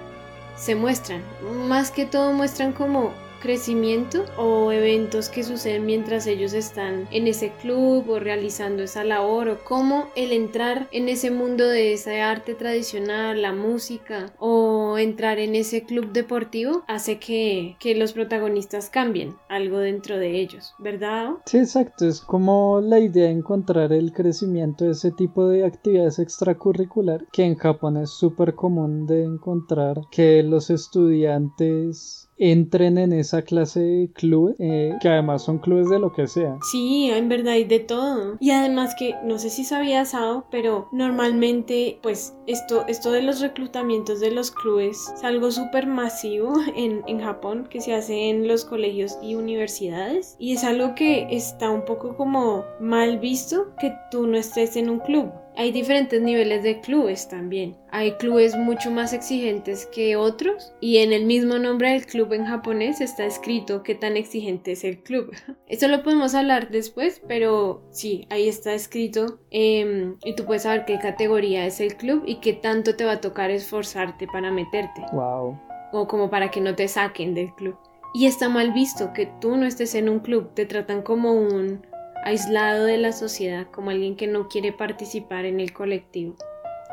se 0.56 0.76
muestran. 0.76 1.22
Más 1.68 1.92
que 1.92 2.06
todo 2.06 2.34
muestran 2.34 2.74
como 2.74 3.12
crecimiento 3.40 4.26
o 4.38 4.72
eventos 4.72 5.30
que 5.30 5.44
suceden 5.44 5.86
mientras 5.86 6.28
ellos 6.28 6.54
están 6.54 7.08
en 7.12 7.28
ese 7.28 7.52
club 7.62 8.10
o 8.10 8.20
realizando 8.20 8.84
esa 8.84 9.04
labor 9.04 9.50
o 9.50 9.64
cómo 9.64 10.08
el 10.16 10.32
entrar 10.32 10.88
en 10.92 11.10
ese 11.10 11.32
mundo 11.32 11.68
de 11.68 11.94
ese 11.94 12.22
arte 12.22 12.56
tradicional, 12.56 13.42
la 13.42 13.54
música 13.54 14.34
o 14.40 14.98
entrar 14.98 15.40
en 15.40 15.56
ese 15.56 15.84
club 15.84 16.12
deportivo 16.12 16.84
hace 16.88 17.20
que, 17.20 17.76
que 17.80 17.96
los 17.96 18.14
protagonistas 18.14 18.90
cambien 18.90 19.36
algo 19.50 19.80
dentro 19.80 20.18
de 20.18 20.40
ellos, 20.40 20.74
¿verdad? 20.80 21.32
Sí, 21.46 21.58
exacto, 21.58 22.08
es 22.08 22.22
como 22.22 22.82
la 22.82 23.00
idea 23.00 23.26
de 23.26 23.32
encontrar 23.32 23.94
el 23.94 24.14
crecimiento 24.14 24.86
de 24.86 24.92
ese 24.92 25.12
tipo 25.12 25.48
de 25.48 25.66
actividades 25.66 26.20
extracurricular 26.20 27.26
que 27.32 27.44
en 27.44 27.56
Japón 27.56 27.98
es 27.98 28.10
súper 28.12 28.56
común 28.56 29.06
de 29.06 29.24
encontrar 29.24 30.02
que 30.12 30.44
los 30.44 30.70
estudiantes 30.70 32.25
entren 32.38 32.98
en 32.98 33.14
esa 33.14 33.42
clase 33.42 33.80
de 33.80 34.12
clubes, 34.14 34.56
eh, 34.60 34.94
que 35.02 35.10
además 35.10 35.44
son 35.44 35.60
clubes 35.60 35.90
de 35.90 36.00
lo 36.00 36.12
que 36.14 36.28
sea. 36.28 36.58
Sí, 36.72 37.10
en 37.10 37.30
verdad 37.30 37.54
hay 37.54 37.64
de 37.64 37.80
todo. 37.80 38.38
Y 38.40 38.52
además 38.52 38.96
que, 38.98 39.16
no 39.24 39.40
sé 39.40 39.50
si 39.50 39.64
sabías, 39.64 40.10
Sao, 40.10 40.46
pero 40.52 40.88
normalmente, 40.92 42.00
pues, 42.02 42.36
esto, 42.48 42.86
esto 42.88 43.12
de 43.12 43.22
los 43.22 43.42
reclutamientos 43.42 44.20
de 44.20 44.32
los 44.32 44.52
clubes 44.52 45.12
es 45.14 45.24
algo 45.24 45.52
súper 45.52 45.88
masivo 45.88 46.54
en, 46.76 47.02
en 47.08 47.20
Japón, 47.20 47.68
que 47.70 47.82
se 47.82 47.94
hace 47.94 48.30
en 48.30 48.48
los 48.48 48.66
colegios 48.66 49.18
y 49.22 49.36
universidades. 49.36 50.36
Y 50.40 50.54
es 50.54 50.64
algo 50.64 50.96
que 50.96 51.28
está 51.32 51.70
un 51.70 51.86
poco 51.86 52.16
como 52.16 52.64
mal 52.80 53.20
visto 53.20 53.74
que 53.80 53.94
tú 54.12 54.28
no 54.28 54.38
estés 54.38 54.76
en 54.76 54.90
un 54.90 55.00
club. 55.00 55.32
Hay 55.58 55.72
diferentes 55.72 56.22
niveles 56.22 56.64
de 56.64 56.82
clubes 56.82 57.30
también. 57.30 57.78
Hay 57.90 58.14
clubes 58.14 58.58
mucho 58.58 58.92
más 58.92 59.14
exigentes 59.14 59.86
que 59.86 60.18
otros 60.18 60.74
y 60.82 60.98
en 60.98 61.14
el 61.14 61.26
mismo 61.26 61.58
nombre 61.58 61.92
del 61.92 62.06
club 62.06 62.34
en 62.34 62.46
japonés 62.46 63.00
está 63.00 63.26
escrito 63.26 63.82
qué 63.82 63.96
tan 63.96 64.18
exigente 64.18 64.74
es 64.74 64.84
el 64.84 65.02
club. 65.02 65.32
Eso 65.68 65.88
lo 65.88 66.04
podemos 66.04 66.36
hablar 66.36 66.70
después, 66.70 67.22
pero 67.28 67.84
sí, 67.92 68.28
ahí 68.30 68.50
está 68.50 68.74
escrito 68.74 69.40
em, 69.50 70.18
y 70.26 70.36
tú 70.36 70.46
puedes 70.46 70.64
saber 70.64 70.86
qué 70.86 71.00
categoría 71.00 71.66
es 71.66 71.80
el 71.80 71.96
club 71.96 72.24
y 72.26 72.36
qué 72.36 72.54
tanto 72.54 72.96
te 72.96 73.06
va 73.06 73.14
a 73.14 73.22
tocar 73.22 73.50
esforzarte 73.50 74.28
para 74.28 74.52
meterte. 74.52 75.02
Wow. 75.14 75.58
O 75.94 76.08
como 76.08 76.30
para 76.30 76.52
que 76.52 76.60
no 76.60 76.76
te 76.76 76.88
saquen 76.90 77.34
del 77.34 77.54
club. 77.56 77.78
Y 78.14 78.28
está 78.28 78.50
mal 78.50 78.72
visto 78.72 79.14
que 79.14 79.30
tú 79.40 79.56
no 79.58 79.66
estés 79.66 79.96
en 79.96 80.10
un 80.10 80.20
club, 80.20 80.54
te 80.54 80.66
tratan 80.66 81.02
como 81.02 81.34
un 81.34 81.86
aislado 82.26 82.86
de 82.86 82.98
la 82.98 83.14
sociedad, 83.14 83.68
como 83.72 83.92
alguien 83.92 84.16
que 84.16 84.28
no 84.28 84.50
quiere 84.50 84.74
participar 84.74 85.46
en 85.46 85.60
el 85.60 85.72
colectivo. 85.72 86.36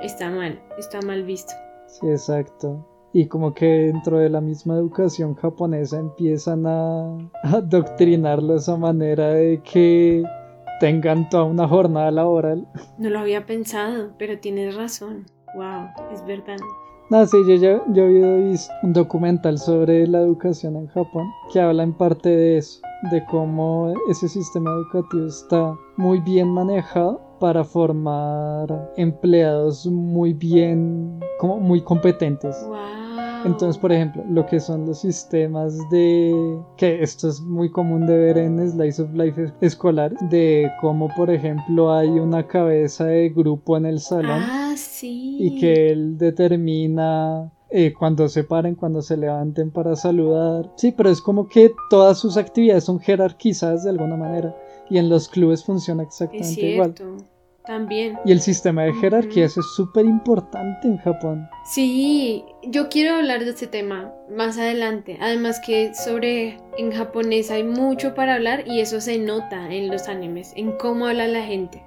Está 0.00 0.30
mal, 0.30 0.62
está 0.78 1.00
mal 1.00 1.24
visto. 1.24 1.52
Sí, 1.88 2.06
exacto. 2.08 2.86
Y 3.12 3.26
como 3.26 3.52
que 3.52 3.66
dentro 3.66 4.18
de 4.18 4.30
la 4.30 4.40
misma 4.40 4.74
educación 4.74 5.34
japonesa 5.34 5.98
empiezan 5.98 6.66
a 6.66 7.18
adoctrinarlo 7.42 8.52
de 8.52 8.58
esa 8.58 8.76
manera 8.76 9.28
de 9.28 9.60
que 9.62 10.22
tengan 10.80 11.28
toda 11.28 11.44
una 11.44 11.66
jornada 11.66 12.10
laboral. 12.10 12.68
No 12.98 13.10
lo 13.10 13.18
había 13.18 13.46
pensado, 13.46 14.12
pero 14.18 14.38
tienes 14.38 14.74
razón. 14.76 15.26
Wow, 15.54 15.88
es 16.12 16.24
verdad. 16.26 16.56
No, 17.12 17.26
sí, 17.26 17.36
yo, 17.46 17.56
yo, 17.56 17.84
yo 17.92 18.04
había 18.04 18.36
visto 18.36 18.72
un 18.82 18.94
documental 18.94 19.58
sobre 19.58 20.06
la 20.06 20.20
educación 20.20 20.76
en 20.76 20.86
Japón 20.86 21.30
que 21.52 21.60
habla 21.60 21.82
en 21.82 21.92
parte 21.92 22.30
de 22.30 22.56
eso, 22.56 22.80
de 23.10 23.22
cómo 23.26 23.92
ese 24.08 24.30
sistema 24.30 24.70
educativo 24.70 25.26
está 25.26 25.76
muy 25.98 26.20
bien 26.20 26.48
manejado 26.48 27.20
para 27.38 27.64
formar 27.64 28.94
empleados 28.96 29.86
muy 29.86 30.32
bien, 30.32 31.20
como 31.38 31.60
muy 31.60 31.82
competentes. 31.82 32.56
Entonces, 33.44 33.78
por 33.78 33.92
ejemplo, 33.92 34.24
lo 34.28 34.46
que 34.46 34.60
son 34.60 34.86
los 34.86 35.00
sistemas 35.00 35.76
de, 35.90 36.58
que 36.76 37.02
esto 37.02 37.28
es 37.28 37.40
muy 37.40 37.70
común 37.70 38.06
de 38.06 38.16
ver 38.16 38.38
en 38.38 38.70
Slice 38.70 39.02
of 39.02 39.12
Life 39.14 39.52
escolar, 39.60 40.16
de 40.28 40.70
cómo, 40.80 41.08
por 41.16 41.30
ejemplo, 41.30 41.92
hay 41.92 42.08
una 42.08 42.46
cabeza 42.46 43.06
de 43.06 43.30
grupo 43.30 43.76
en 43.76 43.86
el 43.86 44.00
salón 44.00 44.40
ah, 44.42 44.74
sí. 44.76 45.38
y 45.40 45.60
que 45.60 45.90
él 45.90 46.18
determina 46.18 47.50
eh, 47.70 47.94
cuando 47.98 48.28
se 48.28 48.44
paren, 48.44 48.74
cuando 48.74 49.00
se 49.00 49.16
levanten 49.16 49.70
para 49.70 49.96
saludar. 49.96 50.70
Sí, 50.76 50.92
pero 50.92 51.08
es 51.08 51.22
como 51.22 51.48
que 51.48 51.72
todas 51.88 52.18
sus 52.18 52.36
actividades 52.36 52.84
son 52.84 53.00
jerarquizadas 53.00 53.84
de 53.84 53.90
alguna 53.90 54.16
manera 54.16 54.54
y 54.90 54.98
en 54.98 55.08
los 55.08 55.28
clubes 55.28 55.64
funciona 55.64 56.02
exactamente 56.02 56.60
igual. 56.60 56.94
También. 57.64 58.18
Y 58.24 58.32
el 58.32 58.40
sistema 58.40 58.82
de 58.82 58.92
jerarquías 58.94 59.56
es 59.56 59.64
súper 59.76 60.04
importante 60.04 60.88
en 60.88 60.98
Japón. 60.98 61.48
Sí, 61.64 62.44
yo 62.64 62.88
quiero 62.88 63.16
hablar 63.16 63.44
de 63.44 63.50
este 63.50 63.68
tema 63.68 64.12
más 64.28 64.58
adelante. 64.58 65.16
Además 65.20 65.60
que 65.64 65.94
sobre 65.94 66.58
en 66.76 66.90
japonés 66.90 67.50
hay 67.50 67.62
mucho 67.62 68.14
para 68.14 68.34
hablar 68.34 68.64
y 68.66 68.80
eso 68.80 69.00
se 69.00 69.18
nota 69.18 69.72
en 69.72 69.88
los 69.88 70.08
animes, 70.08 70.52
en 70.56 70.72
cómo 70.72 71.06
habla 71.06 71.28
la 71.28 71.42
gente. 71.42 71.84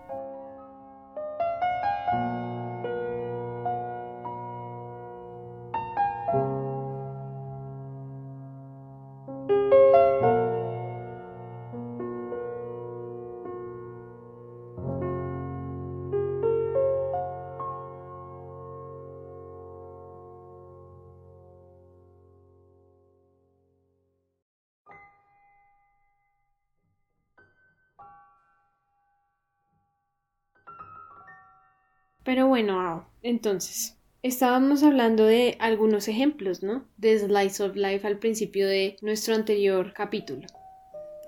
Pero 32.26 32.48
bueno, 32.48 33.08
entonces, 33.22 33.98
estábamos 34.24 34.82
hablando 34.82 35.26
de 35.26 35.58
algunos 35.60 36.08
ejemplos, 36.08 36.64
¿no? 36.64 36.84
De 36.98 37.20
Slice 37.20 37.64
of 37.64 37.76
Life 37.76 38.06
al 38.06 38.18
principio 38.18 38.68
de 38.68 38.98
nuestro 39.04 39.36
anterior 39.36 39.94
capítulo. 39.94 40.48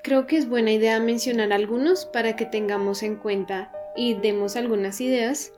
Creo 0.04 0.26
que 0.26 0.38
es 0.38 0.50
buena 0.50 0.72
idea 0.72 1.00
mencionar 1.00 1.54
algunos 1.54 2.08
para 2.08 2.36
que 2.36 2.48
tengamos 2.48 3.04
en 3.04 3.16
cuenta 3.16 3.72
y 3.96 4.16
demos 4.16 4.56
algunas 4.56 5.00
ideas 5.00 5.54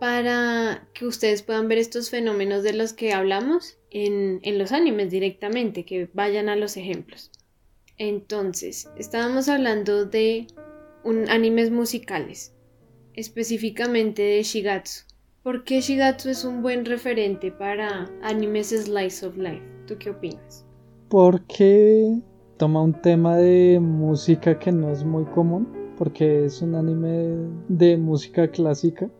para 0.00 0.88
que 0.94 1.06
ustedes 1.06 1.42
puedan 1.42 1.68
ver 1.68 1.78
estos 1.78 2.10
fenómenos 2.10 2.64
de 2.64 2.72
los 2.72 2.92
que 2.92 3.12
hablamos 3.12 3.78
en, 3.90 4.40
en 4.42 4.58
los 4.58 4.72
animes 4.72 5.12
directamente, 5.12 5.84
que 5.84 6.10
vayan 6.12 6.48
a 6.48 6.56
los 6.56 6.76
ejemplos. 6.76 7.30
Entonces, 7.98 8.88
estábamos 8.98 9.48
hablando 9.48 10.06
de 10.06 10.48
un, 11.04 11.30
animes 11.30 11.70
musicales 11.70 12.52
específicamente 13.14 14.22
de 14.22 14.42
Shigatsu. 14.42 15.04
¿Por 15.42 15.64
qué 15.64 15.80
Shigatsu 15.80 16.30
es 16.30 16.44
un 16.44 16.62
buen 16.62 16.84
referente 16.84 17.50
para 17.50 18.08
animes 18.22 18.68
Slice 18.68 19.26
of 19.26 19.36
Life? 19.36 19.62
¿Tú 19.86 19.96
qué 19.98 20.10
opinas? 20.10 20.64
Porque 21.08 22.20
toma 22.56 22.82
un 22.82 22.92
tema 22.92 23.36
de 23.36 23.80
música 23.80 24.58
que 24.58 24.70
no 24.70 24.90
es 24.90 25.04
muy 25.04 25.24
común, 25.24 25.66
porque 25.98 26.44
es 26.44 26.62
un 26.62 26.74
anime 26.74 27.36
de 27.68 27.96
música 27.96 28.48
clásica. 28.48 29.10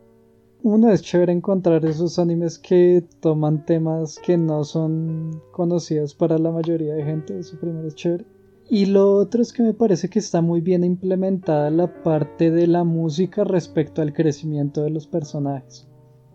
uno 0.62 0.92
es 0.92 1.02
chévere 1.02 1.32
encontrar 1.32 1.84
esos 1.84 2.20
animes 2.20 2.58
que 2.58 3.04
toman 3.20 3.66
temas 3.66 4.20
que 4.24 4.36
no 4.38 4.62
son 4.62 5.42
conocidos 5.50 6.14
para 6.14 6.38
la 6.38 6.52
mayoría 6.52 6.94
de 6.94 7.02
gente, 7.02 7.36
eso 7.36 7.58
primero 7.58 7.88
es 7.88 7.96
chévere. 7.96 8.24
Y 8.68 8.86
lo 8.86 9.12
otro 9.14 9.42
es 9.42 9.52
que 9.52 9.62
me 9.62 9.74
parece 9.74 10.08
que 10.08 10.18
está 10.18 10.40
muy 10.40 10.60
bien 10.60 10.84
implementada 10.84 11.70
la 11.70 12.02
parte 12.02 12.50
de 12.50 12.66
la 12.66 12.84
música 12.84 13.44
respecto 13.44 14.02
al 14.02 14.12
crecimiento 14.12 14.82
de 14.82 14.90
los 14.90 15.06
personajes. 15.06 15.86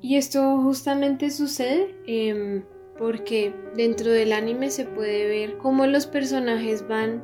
Y 0.01 0.15
esto 0.15 0.62
justamente 0.62 1.31
sucede 1.31 1.96
em, 2.05 2.63
porque 2.98 3.53
dentro 3.75 4.12
del 4.12 4.34
anime 4.34 4.69
se 4.69 4.86
puede 4.86 5.27
ver 5.27 5.57
cómo 5.57 5.88
los 5.88 6.05
personajes 6.05 6.88
van 6.88 7.24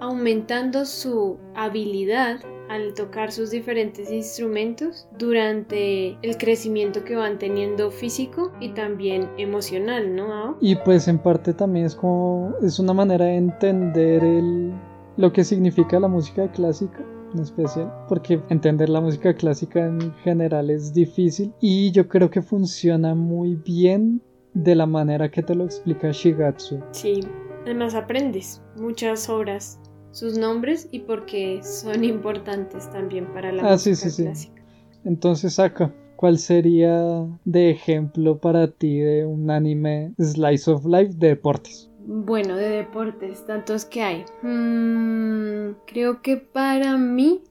aumentando 0.00 0.84
su 0.84 1.38
habilidad 1.54 2.40
al 2.72 2.94
tocar 2.94 3.30
sus 3.30 3.50
diferentes 3.50 4.10
instrumentos 4.10 5.06
durante 5.18 6.16
el 6.22 6.38
crecimiento 6.38 7.04
que 7.04 7.16
van 7.16 7.38
teniendo 7.38 7.90
físico 7.90 8.50
y 8.60 8.70
también 8.70 9.28
emocional, 9.36 10.16
¿no? 10.16 10.56
Y 10.58 10.76
pues 10.76 11.06
en 11.06 11.18
parte 11.18 11.52
también 11.52 11.84
es 11.84 11.94
como 11.94 12.54
es 12.62 12.78
una 12.78 12.94
manera 12.94 13.26
de 13.26 13.36
entender 13.36 14.24
el, 14.24 14.72
lo 15.18 15.30
que 15.34 15.44
significa 15.44 16.00
la 16.00 16.08
música 16.08 16.50
clásica 16.50 17.04
en 17.34 17.40
especial, 17.40 17.92
porque 18.08 18.40
entender 18.48 18.88
la 18.88 19.02
música 19.02 19.34
clásica 19.34 19.84
en 19.84 20.14
general 20.24 20.70
es 20.70 20.94
difícil 20.94 21.52
y 21.60 21.90
yo 21.92 22.08
creo 22.08 22.30
que 22.30 22.40
funciona 22.40 23.14
muy 23.14 23.54
bien 23.56 24.22
de 24.54 24.74
la 24.74 24.86
manera 24.86 25.30
que 25.30 25.42
te 25.42 25.54
lo 25.54 25.64
explica 25.64 26.10
Shigatsu. 26.10 26.80
Sí, 26.92 27.20
además 27.64 27.94
aprendes 27.94 28.62
muchas 28.76 29.28
obras 29.28 29.78
sus 30.12 30.38
nombres 30.38 30.88
y 30.92 31.00
porque 31.00 31.60
son 31.62 32.04
importantes 32.04 32.90
también 32.90 33.26
para 33.32 33.50
la 33.50 33.62
ah, 33.62 33.72
música 33.72 33.96
sí, 33.96 34.22
clásica. 34.22 34.62
Entonces 35.04 35.58
acá, 35.58 35.92
¿cuál 36.16 36.38
sería 36.38 37.26
de 37.44 37.70
ejemplo 37.70 38.38
para 38.38 38.68
ti 38.68 39.00
de 39.00 39.26
un 39.26 39.50
anime 39.50 40.14
Slice 40.18 40.70
of 40.70 40.86
Life 40.86 41.14
de 41.16 41.28
deportes? 41.28 41.90
Bueno, 42.06 42.56
de 42.56 42.68
deportes, 42.68 43.44
tantos 43.46 43.84
que 43.84 44.02
hay. 44.02 44.24
Mm, 44.42 45.76
creo 45.86 46.22
que 46.22 46.36
para 46.36 46.96
mí 46.96 47.42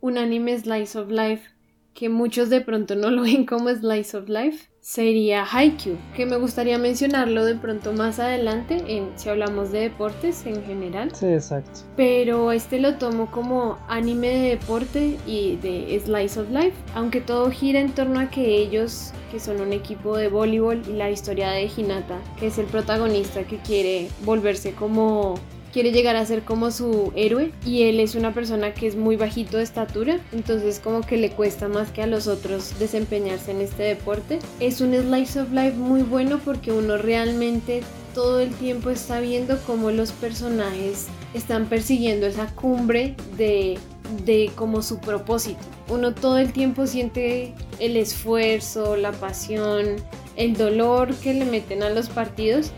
un 0.00 0.18
anime 0.18 0.58
Slice 0.58 0.98
of 0.98 1.10
Life 1.10 1.56
que 1.94 2.08
muchos 2.08 2.50
de 2.50 2.60
pronto 2.60 2.94
no 2.94 3.10
lo 3.10 3.22
ven 3.22 3.46
como 3.46 3.70
Slice 3.70 4.16
of 4.16 4.28
Life 4.28 4.68
sería 4.86 5.44
Haikyuu, 5.44 5.98
que 6.14 6.26
me 6.26 6.36
gustaría 6.36 6.78
mencionarlo 6.78 7.44
de 7.44 7.56
pronto 7.56 7.92
más 7.92 8.20
adelante 8.20 8.84
en 8.86 9.10
si 9.16 9.28
hablamos 9.28 9.72
de 9.72 9.80
deportes 9.80 10.46
en 10.46 10.64
general. 10.64 11.12
Sí, 11.12 11.26
exacto. 11.26 11.80
Pero 11.96 12.52
este 12.52 12.78
lo 12.78 12.94
tomo 12.94 13.28
como 13.32 13.78
anime 13.88 14.28
de 14.28 14.48
deporte 14.50 15.18
y 15.26 15.56
de 15.56 16.00
Slice 16.04 16.38
of 16.38 16.50
Life, 16.50 16.76
aunque 16.94 17.20
todo 17.20 17.50
gira 17.50 17.80
en 17.80 17.96
torno 17.96 18.20
a 18.20 18.30
que 18.30 18.58
ellos, 18.58 19.10
que 19.32 19.40
son 19.40 19.60
un 19.60 19.72
equipo 19.72 20.16
de 20.16 20.28
voleibol 20.28 20.80
y 20.88 20.92
la 20.92 21.10
historia 21.10 21.50
de 21.50 21.68
Hinata, 21.76 22.20
que 22.38 22.46
es 22.46 22.56
el 22.56 22.66
protagonista 22.66 23.42
que 23.42 23.58
quiere 23.58 24.08
volverse 24.24 24.72
como 24.72 25.34
quiere 25.76 25.92
llegar 25.92 26.16
a 26.16 26.24
ser 26.24 26.42
como 26.42 26.70
su 26.70 27.12
héroe 27.16 27.52
y 27.66 27.82
él 27.82 28.00
es 28.00 28.14
una 28.14 28.32
persona 28.32 28.72
que 28.72 28.86
es 28.86 28.96
muy 28.96 29.16
bajito 29.16 29.58
de 29.58 29.62
estatura, 29.62 30.18
entonces 30.32 30.80
como 30.82 31.02
que 31.02 31.18
le 31.18 31.32
cuesta 31.32 31.68
más 31.68 31.90
que 31.90 32.00
a 32.00 32.06
los 32.06 32.28
otros 32.28 32.78
desempeñarse 32.78 33.50
en 33.50 33.60
este 33.60 33.82
deporte. 33.82 34.38
Es 34.58 34.80
un 34.80 34.94
slice 34.94 35.38
of 35.38 35.52
life 35.52 35.76
muy 35.76 36.00
bueno 36.00 36.40
porque 36.42 36.72
uno 36.72 36.96
realmente 36.96 37.82
todo 38.14 38.40
el 38.40 38.54
tiempo 38.54 38.88
está 38.88 39.20
viendo 39.20 39.58
cómo 39.66 39.90
los 39.90 40.12
personajes 40.12 41.08
están 41.34 41.66
persiguiendo 41.66 42.24
esa 42.24 42.46
cumbre 42.54 43.14
de, 43.36 43.76
de 44.24 44.50
como 44.54 44.80
su 44.80 44.98
propósito. 44.98 45.60
Uno 45.90 46.14
todo 46.14 46.38
el 46.38 46.54
tiempo 46.54 46.86
siente 46.86 47.52
el 47.80 47.98
esfuerzo, 47.98 48.96
la 48.96 49.12
pasión, 49.12 49.96
el 50.36 50.56
dolor 50.56 51.14
que 51.16 51.34
le 51.34 51.44
meten 51.44 51.82
a 51.82 51.90
los 51.90 52.08
partidos 52.08 52.72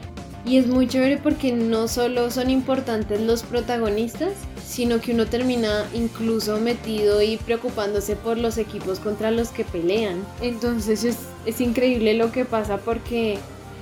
y 0.49 0.57
es 0.57 0.67
muy 0.67 0.89
chévere 0.89 1.19
porque 1.19 1.53
no 1.53 1.89
solo 1.89 2.31
son 2.31 2.49
importantes 2.49 3.21
los 3.21 3.43
protagonistas, 3.43 4.33
sino 4.65 5.01
que 5.01 5.13
uno 5.13 5.27
termina 5.27 5.85
incluso 5.93 6.59
metido 6.59 7.21
y 7.21 7.37
preocupándose 7.37 8.17
por 8.17 8.39
los 8.39 8.57
equipos 8.57 8.99
contra 8.99 9.31
los 9.31 9.51
que 9.51 9.65
pelean. 9.65 10.25
Entonces 10.41 11.05
es, 11.05 11.61
increíble 11.61 12.15
lo 12.15 12.33
que 12.33 12.47
pasa 12.47 12.79
porque 12.79 13.39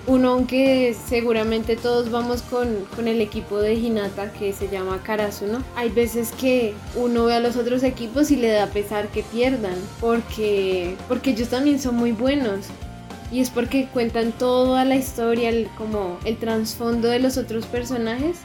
uno, 0.09 0.31
aunque 0.31 0.97
seguramente 1.09 1.77
todos 1.77 2.11
vamos 2.11 2.43
con, 2.43 2.69
con, 2.97 3.07
el 3.07 3.21
equipo 3.21 3.59
de 3.59 3.75
Hinata 3.75 4.33
que 4.33 4.53
se 4.53 4.69
llama 4.69 5.03
Karasuno, 5.03 5.63
hay 5.77 5.91
veces 5.91 6.33
que 6.33 6.75
uno 6.97 7.27
ve 7.27 7.35
a 7.35 7.41
los 7.41 7.57
otros 7.57 7.83
equipos 7.83 8.31
y 8.31 8.37
le 8.37 8.49
da 8.51 8.67
pesar 8.67 9.09
que 9.09 9.23
pierdan, 9.23 9.77
porque, 10.01 10.97
porque 11.09 11.31
ellos 11.31 11.49
también 11.49 11.81
son 11.81 11.97
muy 11.97 12.13
buenos 12.13 12.67
y 13.33 13.41
es 13.41 13.51
porque 13.51 13.89
cuentan 13.93 14.33
toda 14.33 14.85
la 14.85 14.97
historia, 14.97 15.51
como 15.77 16.19
el 16.25 16.37
trasfondo 16.37 17.09
de 17.09 17.19
los 17.19 17.37
otros 17.37 17.67
personajes. 17.67 18.39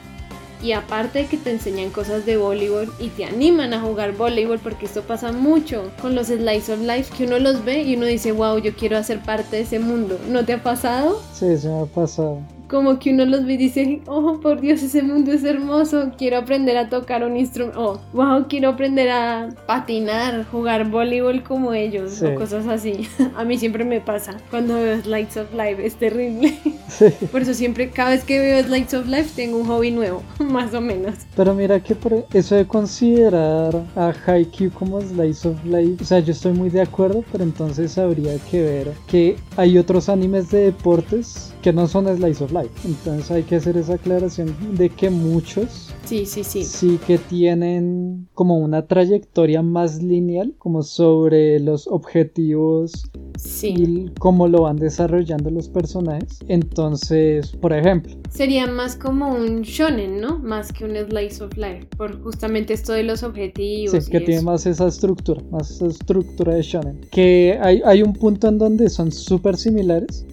Y 0.62 0.72
aparte 0.72 1.20
de 1.20 1.26
que 1.26 1.36
te 1.36 1.50
enseñan 1.50 1.90
cosas 1.90 2.24
de 2.24 2.36
voleibol 2.36 2.92
y 3.00 3.08
te 3.08 3.24
animan 3.24 3.74
a 3.74 3.80
jugar 3.80 4.12
voleibol 4.12 4.60
porque 4.60 4.86
esto 4.86 5.02
pasa 5.02 5.32
mucho 5.32 5.90
con 6.00 6.14
los 6.14 6.28
slice 6.28 6.72
of 6.72 6.80
life 6.80 7.12
que 7.16 7.24
uno 7.24 7.40
los 7.40 7.64
ve 7.64 7.82
y 7.82 7.96
uno 7.96 8.06
dice 8.06 8.30
wow 8.30 8.58
yo 8.58 8.72
quiero 8.76 8.96
hacer 8.96 9.18
parte 9.18 9.56
de 9.56 9.62
ese 9.62 9.80
mundo 9.80 10.20
¿no 10.28 10.44
te 10.44 10.52
ha 10.52 10.62
pasado? 10.62 11.20
Sí, 11.34 11.58
se 11.58 11.68
me 11.68 11.80
ha 11.80 11.86
pasado 11.86 12.38
como 12.72 12.98
que 12.98 13.12
uno 13.12 13.26
los 13.26 13.44
ve 13.44 13.52
y 13.52 13.56
dice, 13.58 14.00
oh, 14.06 14.40
por 14.40 14.62
Dios, 14.62 14.82
ese 14.82 15.02
mundo 15.02 15.30
es 15.30 15.44
hermoso, 15.44 16.10
quiero 16.16 16.38
aprender 16.38 16.78
a 16.78 16.88
tocar 16.88 17.22
un 17.22 17.36
instrumento, 17.36 17.78
oh, 17.78 18.00
wow, 18.14 18.46
quiero 18.48 18.70
aprender 18.70 19.10
a 19.10 19.50
patinar, 19.66 20.46
jugar 20.50 20.88
voleibol 20.88 21.42
como 21.42 21.74
ellos, 21.74 22.22
o 22.22 22.34
cosas 22.34 22.66
así. 22.66 23.06
a 23.36 23.44
mí 23.44 23.58
siempre 23.58 23.84
me 23.84 24.00
pasa 24.00 24.38
cuando 24.50 24.76
veo 24.76 25.02
Slides 25.02 25.36
of 25.36 25.52
Life, 25.52 25.84
es 25.84 25.96
terrible. 25.96 26.58
Por 27.30 27.42
eso 27.42 27.52
siempre, 27.52 27.90
cada 27.90 28.10
vez 28.10 28.24
que 28.24 28.38
veo 28.38 28.64
Slides 28.64 28.94
of 28.94 29.06
Life, 29.06 29.32
tengo 29.36 29.58
un 29.58 29.66
hobby 29.66 29.90
nuevo, 29.90 30.22
más 30.38 30.72
o 30.72 30.80
menos. 30.80 31.14
Pero 31.36 31.54
mira 31.54 31.78
que 31.78 31.94
por 31.94 32.24
eso 32.32 32.54
de 32.54 32.66
considerar 32.66 33.74
a 33.96 34.14
Haikyuu 34.26 34.70
como 34.70 34.98
Slice 35.02 35.46
of 35.46 35.62
Life, 35.66 36.02
o 36.02 36.06
sea, 36.06 36.20
yo 36.20 36.32
estoy 36.32 36.52
muy 36.52 36.70
de 36.70 36.80
acuerdo, 36.80 37.22
pero 37.30 37.44
entonces 37.44 37.98
habría 37.98 38.38
que 38.50 38.62
ver 38.62 38.92
que 39.06 39.36
hay 39.58 39.76
otros 39.76 40.08
animes 40.08 40.50
de 40.50 40.62
deportes 40.72 41.52
que 41.60 41.72
no 41.72 41.86
son 41.86 42.06
Slice 42.16 42.44
of 42.44 42.52
Life. 42.52 42.61
Entonces 42.84 43.30
hay 43.30 43.42
que 43.42 43.56
hacer 43.56 43.76
esa 43.76 43.94
aclaración 43.94 44.54
de 44.76 44.90
que 44.90 45.10
muchos 45.10 45.92
sí, 46.04 46.26
sí, 46.26 46.44
sí. 46.44 46.64
sí 46.64 46.98
que 47.06 47.18
tienen 47.18 48.28
como 48.34 48.58
una 48.58 48.86
trayectoria 48.86 49.62
más 49.62 50.02
lineal, 50.02 50.54
como 50.58 50.82
sobre 50.82 51.58
los 51.60 51.86
objetivos 51.86 53.10
sí. 53.36 53.74
y 53.76 54.10
cómo 54.18 54.48
lo 54.48 54.62
van 54.62 54.76
desarrollando 54.76 55.50
los 55.50 55.68
personajes. 55.68 56.40
Entonces, 56.48 57.50
por 57.52 57.72
ejemplo, 57.72 58.16
sería 58.30 58.66
más 58.66 58.96
como 58.96 59.34
un 59.34 59.62
shonen, 59.62 60.20
¿no? 60.20 60.38
Más 60.38 60.72
que 60.72 60.84
un 60.84 60.96
slice 60.96 61.42
of 61.44 61.56
life, 61.56 61.86
por 61.96 62.22
justamente 62.22 62.74
esto 62.74 62.92
de 62.92 63.04
los 63.04 63.22
objetivos. 63.22 64.04
Sí, 64.04 64.10
que 64.10 64.20
tiene 64.20 64.42
más 64.42 64.66
esa 64.66 64.88
estructura, 64.88 65.42
más 65.50 65.70
esa 65.70 65.86
estructura 65.86 66.54
de 66.54 66.62
shonen. 66.62 67.00
Que 67.10 67.58
hay, 67.60 67.82
hay 67.84 68.02
un 68.02 68.12
punto 68.12 68.48
en 68.48 68.58
donde 68.58 68.88
son 68.88 69.12
súper 69.12 69.56
similares, 69.56 70.26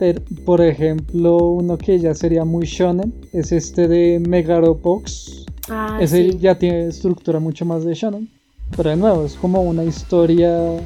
por 0.45 0.61
ejemplo, 0.61 1.37
uno 1.49 1.77
que 1.77 1.99
ya 1.99 2.13
sería 2.19 2.45
muy 2.45 2.65
shonen 2.65 3.13
es 3.33 3.51
este 3.51 3.87
de 3.87 4.19
Megaropox. 4.19 5.45
Ah, 5.69 5.97
Ese 6.01 6.37
ya 6.37 6.57
tiene 6.57 6.87
estructura 6.87 7.39
mucho 7.39 7.65
más 7.65 7.83
de 7.83 7.93
shonen. 7.93 8.29
Pero 8.75 8.89
de 8.91 8.97
nuevo, 8.97 9.25
es 9.25 9.35
como 9.35 9.61
una 9.61 9.83
historia 9.83 10.77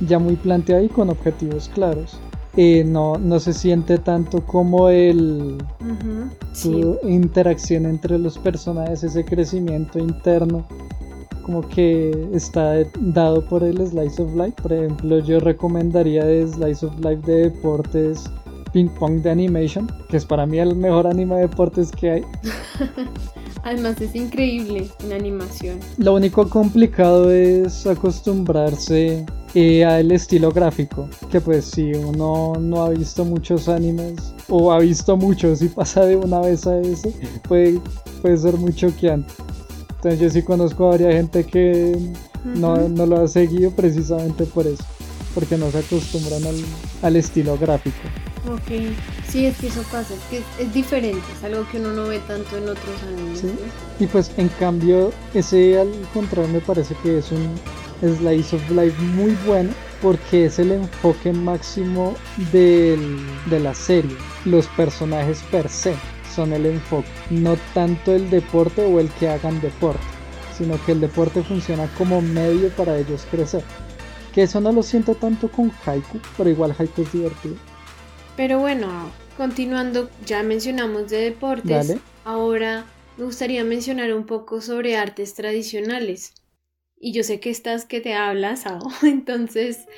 ya 0.00 0.18
muy 0.18 0.36
planteada 0.36 0.82
y 0.82 0.88
con 0.88 1.10
objetivos 1.10 1.68
claros. 1.72 2.18
Eh, 2.56 2.82
no, 2.84 3.18
no 3.18 3.38
se 3.38 3.52
siente 3.52 3.98
tanto 3.98 4.44
como 4.44 4.88
el 4.88 5.58
su 6.52 6.98
interacción 7.04 7.86
entre 7.86 8.18
los 8.18 8.36
personajes, 8.38 9.04
ese 9.04 9.24
crecimiento 9.24 10.00
interno, 10.00 10.66
como 11.42 11.68
que 11.68 12.28
está 12.32 12.74
dado 12.98 13.46
por 13.46 13.62
el 13.62 13.86
Slice 13.86 14.22
of 14.22 14.34
Life. 14.34 14.54
Por 14.60 14.72
ejemplo, 14.72 15.20
yo 15.20 15.38
recomendaría 15.38 16.24
de 16.24 16.48
Slice 16.48 16.86
of 16.86 16.98
Life 16.98 17.22
de 17.30 17.50
deportes 17.50 18.24
Ping 18.72 18.88
Pong 18.88 19.22
de 19.22 19.30
Animation, 19.30 19.90
que 20.08 20.16
es 20.16 20.24
para 20.24 20.46
mí 20.46 20.58
el 20.58 20.76
mejor 20.76 21.06
anime 21.06 21.36
de 21.36 21.40
deportes 21.42 21.90
que 21.90 22.10
hay. 22.10 22.22
Además 23.64 24.00
es 24.00 24.14
increíble 24.14 24.88
en 25.04 25.12
animación. 25.12 25.80
Lo 25.98 26.14
único 26.14 26.48
complicado 26.48 27.30
es 27.30 27.86
acostumbrarse 27.86 29.26
eh, 29.54 29.84
al 29.84 30.12
estilo 30.12 30.50
gráfico, 30.50 31.08
que 31.30 31.40
pues 31.40 31.64
si 31.64 31.92
uno 31.92 32.54
no 32.60 32.84
ha 32.84 32.90
visto 32.90 33.24
muchos 33.24 33.68
animes 33.68 34.34
o 34.48 34.72
ha 34.72 34.78
visto 34.78 35.16
muchos 35.16 35.62
y 35.62 35.68
pasa 35.68 36.04
de 36.04 36.16
una 36.16 36.40
vez 36.40 36.66
a 36.66 36.78
eso, 36.80 37.12
puede, 37.48 37.80
puede 38.22 38.36
ser 38.36 38.56
muy 38.56 38.72
choqueante. 38.72 39.32
Entonces 39.96 40.20
yo 40.20 40.30
sí 40.30 40.42
conozco 40.42 40.86
a 40.86 40.90
varias 40.90 41.14
gente 41.14 41.44
que 41.44 41.98
no, 42.44 42.88
no 42.88 43.06
lo 43.06 43.20
ha 43.20 43.28
seguido 43.28 43.72
precisamente 43.72 44.44
por 44.44 44.66
eso, 44.66 44.84
porque 45.34 45.56
no 45.56 45.70
se 45.70 45.78
acostumbran 45.78 46.44
al, 46.46 46.56
al 47.02 47.16
estilo 47.16 47.58
gráfico. 47.58 47.96
Ok, 48.46 48.94
sí, 49.28 49.46
es 49.46 49.56
que 49.58 49.66
eso 49.66 49.82
pasa, 49.90 50.14
es 50.14 50.20
que 50.30 50.42
es, 50.62 50.72
diferente, 50.72 51.20
es 51.36 51.44
algo 51.44 51.68
que 51.70 51.78
uno 51.78 51.92
no 51.92 52.06
ve 52.06 52.18
tanto 52.20 52.56
en 52.56 52.64
otros 52.68 53.02
animes. 53.06 53.42
Y 53.98 54.06
pues 54.06 54.30
en 54.36 54.48
cambio, 54.60 55.12
ese 55.34 55.78
al 55.80 55.90
contrario 56.14 56.48
me 56.52 56.60
parece 56.60 56.94
que 57.02 57.18
es 57.18 57.30
un 57.32 57.54
slice 58.00 58.56
of 58.56 58.70
life 58.70 59.00
muy 59.02 59.36
bueno, 59.46 59.70
porque 60.00 60.44
es 60.46 60.58
el 60.60 60.70
enfoque 60.72 61.32
máximo 61.32 62.14
del- 62.52 63.18
de 63.50 63.58
la 63.60 63.74
serie. 63.74 64.16
Los 64.44 64.66
personajes 64.68 65.40
per 65.50 65.68
se 65.68 65.94
son 66.34 66.52
el 66.52 66.66
enfoque, 66.66 67.08
no 67.30 67.56
tanto 67.74 68.12
el 68.14 68.30
deporte 68.30 68.84
o 68.84 69.00
el 69.00 69.08
que 69.10 69.28
hagan 69.28 69.60
deporte, 69.60 70.00
sino 70.56 70.82
que 70.86 70.92
el 70.92 71.00
deporte 71.00 71.42
funciona 71.42 71.88
como 71.98 72.22
medio 72.22 72.68
para 72.70 72.96
ellos 72.96 73.26
crecer. 73.30 73.64
Que 74.32 74.44
eso 74.44 74.60
no 74.60 74.70
lo 74.70 74.84
siento 74.84 75.16
tanto 75.16 75.48
con 75.50 75.72
Haiku, 75.84 76.18
pero 76.36 76.48
igual 76.48 76.74
Haiku 76.78 77.02
es 77.02 77.12
divertido. 77.12 77.56
Pero 78.38 78.60
bueno, 78.60 78.86
continuando, 79.36 80.08
ya 80.24 80.44
mencionamos 80.44 81.10
de 81.10 81.16
deportes. 81.22 81.88
Dale. 81.88 82.00
Ahora 82.24 82.84
me 83.16 83.24
gustaría 83.24 83.64
mencionar 83.64 84.14
un 84.14 84.26
poco 84.26 84.60
sobre 84.60 84.96
artes 84.96 85.34
tradicionales. 85.34 86.34
Y 87.00 87.12
yo 87.12 87.24
sé 87.24 87.40
que 87.40 87.50
estás 87.50 87.84
que 87.84 88.00
te 88.00 88.14
hablas, 88.14 88.60
Sao. 88.60 88.78
Entonces, 89.02 89.88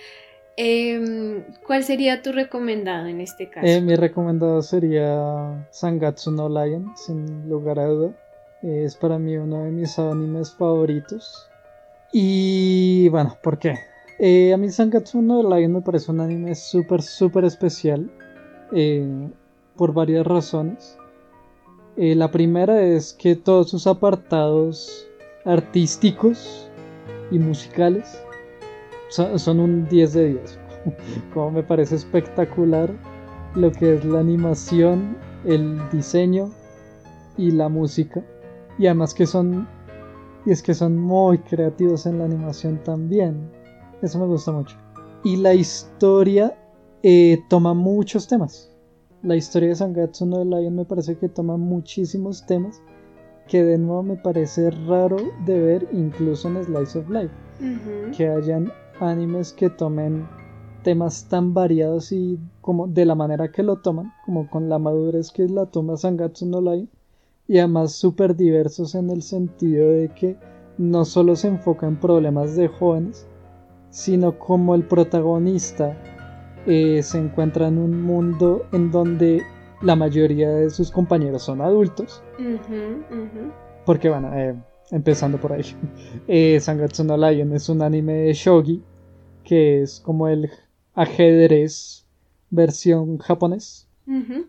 em, 0.57 1.45
¿cuál 1.67 1.85
sería 1.85 2.23
tu 2.23 2.33
recomendado 2.33 3.09
en 3.09 3.21
este 3.21 3.51
caso? 3.51 3.67
Eh, 3.67 3.83
mi 3.83 3.95
recomendado 3.95 4.63
sería 4.63 5.69
Sangatsu 5.71 6.31
no 6.31 6.49
Lion, 6.49 6.95
sin 6.97 7.47
lugar 7.47 7.79
a 7.79 7.89
duda. 7.89 8.17
Es 8.63 8.97
para 8.97 9.19
mí 9.19 9.37
uno 9.37 9.65
de 9.65 9.71
mis 9.71 9.99
animes 9.99 10.51
favoritos. 10.53 11.47
Y 12.11 13.11
bueno, 13.11 13.37
¿por 13.43 13.59
qué? 13.59 13.75
Eh, 14.19 14.55
a 14.55 14.57
mí 14.57 14.71
Sangatsu 14.71 15.21
no 15.21 15.43
Lion 15.43 15.75
me 15.75 15.83
parece 15.83 16.11
un 16.11 16.21
anime 16.21 16.55
súper, 16.55 17.03
súper 17.03 17.45
especial. 17.45 18.11
Eh, 18.73 19.29
por 19.77 19.93
varias 19.93 20.27
razones. 20.27 20.97
Eh, 21.97 22.15
la 22.15 22.31
primera 22.31 22.83
es 22.83 23.13
que 23.13 23.37
todos 23.37 23.71
sus 23.71 23.87
apartados 23.87 25.07
artísticos 25.45 26.71
y 27.31 27.39
musicales 27.39 28.23
son, 29.09 29.39
son 29.39 29.61
un 29.61 29.89
10 29.89 30.13
de 30.13 30.29
10. 30.29 30.59
Como 31.35 31.51
me 31.51 31.63
parece 31.63 31.97
espectacular 31.97 32.91
lo 33.55 33.73
que 33.73 33.95
es 33.95 34.05
la 34.05 34.21
animación, 34.21 35.17
el 35.45 35.81
diseño 35.91 36.51
y 37.37 37.51
la 37.51 37.69
música. 37.69 38.23
Y 38.79 38.87
además 38.87 39.13
que 39.13 39.27
son 39.27 39.67
y 40.47 40.53
es 40.53 40.63
que 40.63 40.75
son 40.75 40.97
muy 40.97 41.39
creativos 41.39 42.07
en 42.07 42.19
la 42.19 42.25
animación 42.25 42.83
también. 42.83 43.51
Eso 44.03 44.19
me 44.19 44.27
gusta 44.27 44.53
mucho. 44.53 44.77
Y 45.23 45.37
la 45.37 45.55
historia 45.55 46.57
eh, 47.03 47.43
toma 47.49 47.75
muchos 47.75 48.27
temas. 48.27 48.71
La 49.23 49.37
historia 49.37 49.71
de 49.71 49.75
Sangatsu 49.77 50.27
no 50.27 50.45
Lion 50.45 50.75
me 50.75 50.85
parece 50.85 51.17
que 51.17 51.29
toma 51.29 51.57
muchísimos 51.57 52.47
temas 52.47 52.83
que 53.49 53.65
de 53.65 53.79
nuevo 53.79 54.03
me 54.03 54.17
parece 54.17 54.71
raro 54.71 55.17
de 55.45 55.61
ver 55.61 55.89
incluso 55.93 56.49
en 56.49 56.65
Slice 56.65 56.99
of 56.99 57.11
Life 57.11 57.35
que 58.17 58.29
hayan 58.29 58.73
animes 59.01 59.53
que 59.53 59.69
tomen 59.69 60.27
temas 60.83 61.27
tan 61.29 61.53
variados 61.53 62.13
y 62.13 62.39
como 62.61 62.87
de 62.87 63.05
la 63.05 63.15
manera 63.15 63.51
que 63.51 63.63
lo 63.63 63.77
toman, 63.77 64.13
como 64.25 64.49
con 64.49 64.69
la 64.69 64.79
madurez 64.79 65.31
que 65.31 65.49
la 65.49 65.67
toma 65.67 65.97
Sangatsu 65.97 66.47
no 66.47 66.61
Lion, 66.61 66.89
y 67.49 67.59
además 67.59 67.93
súper 67.93 68.37
diversos 68.37 68.95
en 68.95 69.11
el 69.11 69.23
sentido 69.23 69.91
de 69.91 70.09
que 70.09 70.37
no 70.79 71.05
solo 71.05 71.37
se 71.37 71.49
enfoca 71.49 71.87
en 71.87 71.99
problemas 71.99 72.57
de 72.57 72.69
jóvenes, 72.69 73.27
sino 73.91 74.39
como 74.39 74.75
el 74.75 74.85
protagonista 74.85 75.97
eh, 76.67 77.03
se 77.03 77.19
encuentra 77.19 77.69
en 77.69 77.79
un 77.79 78.03
mundo 78.03 78.67
en 78.73 78.91
donde 78.91 79.43
la 79.83 79.97
mayoría 79.97 80.51
de 80.51 80.71
sus 80.71 80.91
compañeros 80.91 81.43
son 81.43 81.61
adultos, 81.61 82.23
porque 83.87 84.09
bueno, 84.09 84.31
eh, 84.37 84.55
empezando 84.91 85.39
por 85.39 85.53
ahí, 85.53 85.63
eh, 86.29 86.59
Sangatsu 86.61 87.05
no 87.05 87.17
Lion 87.17 87.53
es 87.55 87.69
un 87.69 87.83
anime 87.83 88.13
de 88.15 88.33
shogi, 88.35 88.83
que 89.45 89.83
es 89.83 90.01
como 90.01 90.29
el 90.29 90.51
ajedrez 90.95 92.07
versión 92.51 93.19
japonés. 93.19 93.87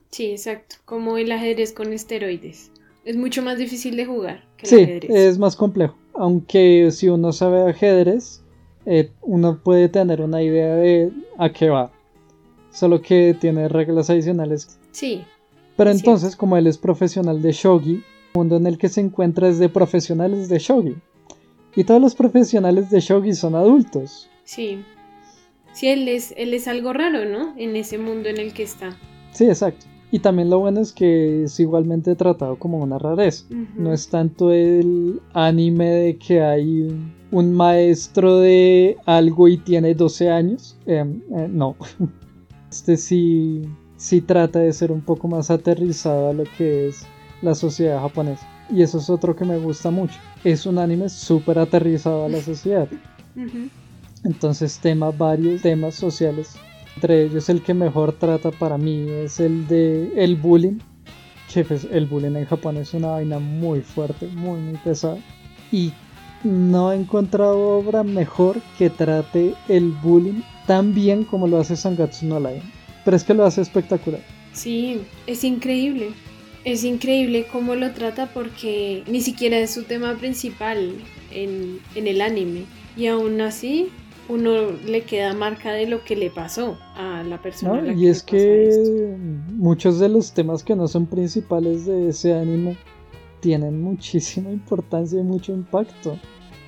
Sí, 0.09 0.31
exacto. 0.31 0.77
Como 0.85 1.17
el 1.17 1.31
ajedrez 1.31 1.71
con 1.71 1.93
esteroides. 1.93 2.71
Es 3.05 3.15
mucho 3.15 3.43
más 3.43 3.57
difícil 3.59 3.95
de 3.95 4.05
jugar 4.05 4.43
que 4.57 4.63
el 4.65 4.69
Sí, 4.69 4.83
ajedrez. 4.83 5.11
es 5.11 5.37
más 5.39 5.55
complejo, 5.55 5.95
aunque 6.13 6.89
si 6.91 7.09
uno 7.09 7.31
sabe 7.31 7.69
ajedrez, 7.69 8.41
eh, 8.85 9.11
uno 9.21 9.59
puede 9.63 9.87
tener 9.89 10.21
una 10.21 10.41
idea 10.41 10.75
de 10.75 11.11
a 11.37 11.51
qué 11.51 11.69
va, 11.69 11.91
solo 12.71 13.01
que 13.01 13.35
tiene 13.39 13.67
reglas 13.67 14.09
adicionales. 14.09 14.79
Sí, 14.91 15.23
Pero 15.77 15.89
Es 15.89 15.97
entonces, 15.99 16.35
como 16.35 16.57
él 16.57 16.67
es 16.67 16.77
profesional 16.77 17.41
de 17.41 17.51
shogi, 17.51 17.91
el 17.95 18.03
mundo 18.33 18.57
en 18.57 18.67
el 18.67 18.77
que 18.77 18.89
se 18.89 19.01
encuentra 19.01 19.47
es 19.49 19.59
de 19.59 19.69
profesionales 19.69 20.47
de 20.49 20.59
shogi. 20.59 20.95
Y 21.75 21.83
todos 21.85 22.01
los 22.01 22.15
profesionales 22.15 22.89
de 22.89 22.99
shogi 22.99 23.33
son 23.33 23.55
adultos. 23.55 24.29
sí. 24.43 24.83
Sí, 25.73 25.87
él 25.87 26.05
es, 26.09 26.33
él 26.35 26.53
es 26.53 26.67
algo 26.67 26.91
raro, 26.91 27.23
¿no? 27.23 27.53
En 27.57 27.77
ese 27.77 27.97
mundo 27.97 28.27
en 28.27 28.37
el 28.39 28.51
que 28.53 28.63
está. 28.63 28.89
Sí, 29.31 29.45
exacto. 29.45 29.85
Y 30.11 30.19
también 30.19 30.49
lo 30.49 30.59
bueno 30.59 30.81
es 30.81 30.91
que 30.91 31.43
es 31.43 31.57
igualmente 31.61 32.13
tratado 32.17 32.57
como 32.59 32.77
una 32.79 32.99
rareza. 32.99 33.45
No 33.77 33.93
es 33.93 34.09
tanto 34.09 34.51
el 34.51 35.21
anime 35.31 35.89
de 35.89 36.17
que 36.17 36.41
hay 36.41 36.81
un- 36.81 37.13
un 37.31 37.53
maestro 37.53 38.39
de 38.39 38.97
algo 39.05 39.47
y 39.47 39.55
tiene 39.59 39.95
12 39.95 40.29
años. 40.29 40.75
Em, 40.85 41.21
eh, 41.37 41.47
no. 41.49 41.77
Este 42.71 42.95
sí, 42.95 43.63
sí 43.97 44.21
trata 44.21 44.59
de 44.59 44.71
ser 44.71 44.93
un 44.93 45.01
poco 45.01 45.27
más 45.27 45.51
aterrizado 45.51 46.29
a 46.29 46.33
lo 46.33 46.45
que 46.57 46.87
es 46.87 47.05
la 47.41 47.53
sociedad 47.53 47.99
japonesa. 47.99 48.47
Y 48.69 48.81
eso 48.81 48.99
es 48.99 49.09
otro 49.09 49.35
que 49.35 49.43
me 49.43 49.57
gusta 49.57 49.91
mucho. 49.91 50.17
Es 50.45 50.65
un 50.65 50.77
anime 50.77 51.09
súper 51.09 51.59
aterrizado 51.59 52.25
a 52.25 52.29
la 52.29 52.41
sociedad. 52.41 52.87
Entonces 54.23 54.79
tema 54.79 55.11
varios 55.11 55.61
temas 55.61 55.95
sociales. 55.95 56.55
Entre 56.95 57.25
ellos 57.25 57.49
el 57.49 57.61
que 57.61 57.73
mejor 57.73 58.13
trata 58.13 58.51
para 58.51 58.77
mí 58.77 59.05
es 59.09 59.41
el 59.41 59.67
de 59.67 60.13
el 60.15 60.37
bullying. 60.37 60.79
Que 61.53 61.65
pues, 61.65 61.85
el 61.91 62.05
bullying 62.05 62.37
en 62.37 62.45
Japón 62.45 62.77
es 62.77 62.93
una 62.93 63.09
vaina 63.09 63.39
muy 63.39 63.81
fuerte, 63.81 64.27
muy 64.27 64.61
muy 64.61 64.77
pesada. 64.77 65.17
Y 65.73 65.91
no 66.43 66.91
he 66.91 66.95
encontrado 66.95 67.59
obra 67.77 68.03
mejor 68.03 68.61
que 68.77 68.89
trate 68.89 69.53
el 69.67 69.91
bullying 69.91 70.41
tan 70.67 70.93
bien 70.93 71.23
como 71.23 71.47
lo 71.47 71.59
hace 71.59 71.75
Sangatsu 71.75 72.25
no 72.25 72.39
Lion. 72.39 72.61
Pero 73.03 73.17
es 73.17 73.23
que 73.23 73.33
lo 73.33 73.45
hace 73.45 73.61
espectacular. 73.61 74.21
Sí, 74.53 75.01
es 75.27 75.43
increíble. 75.43 76.09
Es 76.63 76.83
increíble 76.83 77.47
cómo 77.51 77.75
lo 77.75 77.91
trata 77.91 78.27
porque 78.33 79.03
ni 79.07 79.21
siquiera 79.21 79.57
es 79.57 79.71
su 79.73 79.83
tema 79.83 80.15
principal 80.15 80.93
en, 81.31 81.79
en 81.95 82.07
el 82.07 82.21
anime. 82.21 82.65
Y 82.95 83.07
aún 83.07 83.41
así, 83.41 83.89
uno 84.29 84.71
le 84.85 85.01
queda 85.01 85.33
marca 85.33 85.71
de 85.71 85.87
lo 85.87 86.03
que 86.03 86.15
le 86.15 86.29
pasó 86.29 86.77
a 86.95 87.23
la 87.23 87.41
persona. 87.41 87.73
¿no? 87.73 87.79
a 87.79 87.81
la 87.81 87.93
Y 87.93 88.07
es 88.07 88.21
pasa 88.23 88.37
esto. 88.37 88.91
que 88.91 89.15
muchos 89.53 89.99
de 89.99 90.09
los 90.09 90.33
temas 90.33 90.63
que 90.63 90.75
no 90.75 90.87
son 90.87 91.07
principales 91.07 91.85
de 91.85 92.09
ese 92.09 92.33
anime 92.33 92.77
tienen 93.41 93.81
muchísima 93.81 94.51
importancia 94.51 95.19
y 95.19 95.23
mucho 95.23 95.51
impacto. 95.51 96.17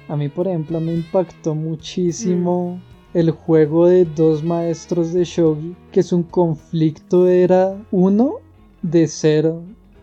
A 0.09 0.17
mí, 0.17 0.27
por 0.27 0.47
ejemplo, 0.47 0.81
me 0.81 0.93
impactó 0.93 1.55
muchísimo 1.55 2.81
el 3.13 3.31
juego 3.31 3.87
de 3.87 4.05
dos 4.05 4.43
maestros 4.43 5.13
de 5.13 5.23
shogi, 5.23 5.75
que 5.91 6.03
su 6.03 6.27
conflicto 6.27 7.27
era 7.27 7.81
uno 7.91 8.39
de 8.81 9.07
ser 9.07 9.53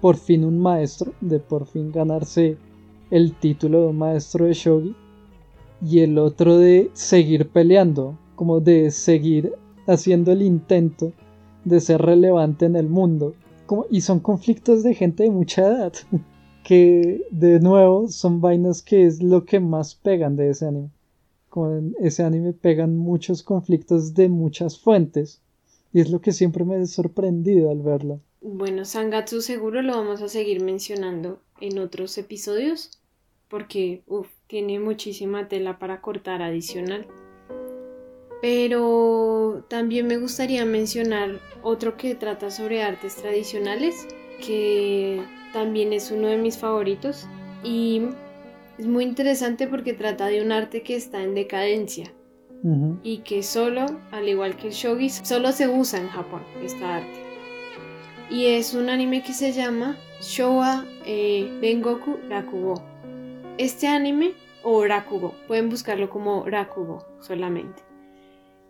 por 0.00 0.16
fin 0.16 0.44
un 0.44 0.58
maestro, 0.58 1.12
de 1.20 1.38
por 1.40 1.66
fin 1.66 1.92
ganarse 1.92 2.56
el 3.10 3.34
título 3.34 3.82
de 3.82 3.86
un 3.88 3.98
maestro 3.98 4.46
de 4.46 4.54
shogi, 4.54 4.94
y 5.84 6.00
el 6.00 6.18
otro 6.18 6.56
de 6.56 6.90
seguir 6.92 7.48
peleando, 7.48 8.16
como 8.36 8.60
de 8.60 8.90
seguir 8.90 9.52
haciendo 9.86 10.32
el 10.32 10.42
intento 10.42 11.12
de 11.64 11.80
ser 11.80 12.00
relevante 12.00 12.66
en 12.66 12.76
el 12.76 12.88
mundo. 12.88 13.34
Como, 13.66 13.86
y 13.90 14.00
son 14.00 14.20
conflictos 14.20 14.82
de 14.82 14.94
gente 14.94 15.24
de 15.24 15.30
mucha 15.30 15.62
edad, 15.62 15.92
que 16.70 17.26
de 17.32 17.58
nuevo 17.58 18.06
son 18.06 18.40
vainas 18.40 18.80
que 18.80 19.04
es 19.04 19.20
lo 19.20 19.44
que 19.44 19.58
más 19.58 19.96
pegan 19.96 20.36
de 20.36 20.50
ese 20.50 20.66
anime. 20.66 20.90
Como 21.48 21.76
en 21.76 21.96
ese 21.98 22.22
anime 22.22 22.52
pegan 22.52 22.96
muchos 22.96 23.42
conflictos 23.42 24.14
de 24.14 24.28
muchas 24.28 24.78
fuentes, 24.78 25.40
y 25.92 25.98
es 25.98 26.12
lo 26.12 26.20
que 26.20 26.30
siempre 26.30 26.64
me 26.64 26.76
ha 26.76 26.86
sorprendido 26.86 27.72
al 27.72 27.82
verlo. 27.82 28.20
Bueno, 28.40 28.84
Sangatsu 28.84 29.42
seguro 29.42 29.82
lo 29.82 29.96
vamos 29.96 30.22
a 30.22 30.28
seguir 30.28 30.62
mencionando 30.62 31.40
en 31.60 31.80
otros 31.80 32.16
episodios 32.18 33.00
porque 33.48 34.04
uf, 34.06 34.28
tiene 34.46 34.78
muchísima 34.78 35.48
tela 35.48 35.80
para 35.80 36.00
cortar 36.00 36.40
adicional. 36.40 37.04
Pero 38.40 39.64
también 39.68 40.06
me 40.06 40.18
gustaría 40.18 40.64
mencionar 40.64 41.40
otro 41.64 41.96
que 41.96 42.14
trata 42.14 42.52
sobre 42.52 42.84
artes 42.84 43.16
tradicionales, 43.16 44.06
que 44.40 45.22
también 45.52 45.92
es 45.92 46.10
uno 46.10 46.28
de 46.28 46.36
mis 46.36 46.58
favoritos 46.58 47.26
y 47.62 48.02
es 48.78 48.86
muy 48.86 49.04
interesante 49.04 49.66
porque 49.66 49.92
trata 49.92 50.26
de 50.26 50.42
un 50.42 50.52
arte 50.52 50.82
que 50.82 50.96
está 50.96 51.22
en 51.22 51.34
decadencia 51.34 52.12
y 53.02 53.18
que 53.18 53.42
solo, 53.42 53.86
al 54.10 54.28
igual 54.28 54.56
que 54.56 54.68
el 54.68 54.72
shogi, 54.74 55.08
solo 55.08 55.50
se 55.52 55.68
usa 55.68 55.98
en 55.98 56.08
Japón, 56.08 56.42
esta 56.62 56.96
arte. 56.96 57.20
Y 58.28 58.46
es 58.46 58.74
un 58.74 58.90
anime 58.90 59.22
que 59.22 59.32
se 59.32 59.52
llama 59.52 59.96
Showa 60.20 60.84
eh, 61.06 61.50
Rengoku 61.62 62.18
Rakugo. 62.28 62.82
Este 63.56 63.88
anime, 63.88 64.34
o 64.62 64.84
Rakugo, 64.84 65.34
pueden 65.48 65.70
buscarlo 65.70 66.10
como 66.10 66.44
Rakugo 66.44 67.06
solamente. 67.20 67.82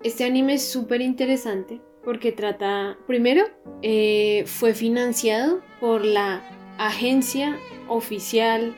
Este 0.04 0.24
anime 0.24 0.54
es 0.54 0.68
súper 0.70 1.00
interesante 1.00 1.80
porque 2.04 2.32
trata, 2.32 2.98
primero, 3.06 3.44
eh, 3.82 4.44
fue 4.46 4.74
financiado 4.74 5.60
por 5.80 6.04
la 6.04 6.42
agencia 6.78 7.58
oficial 7.88 8.74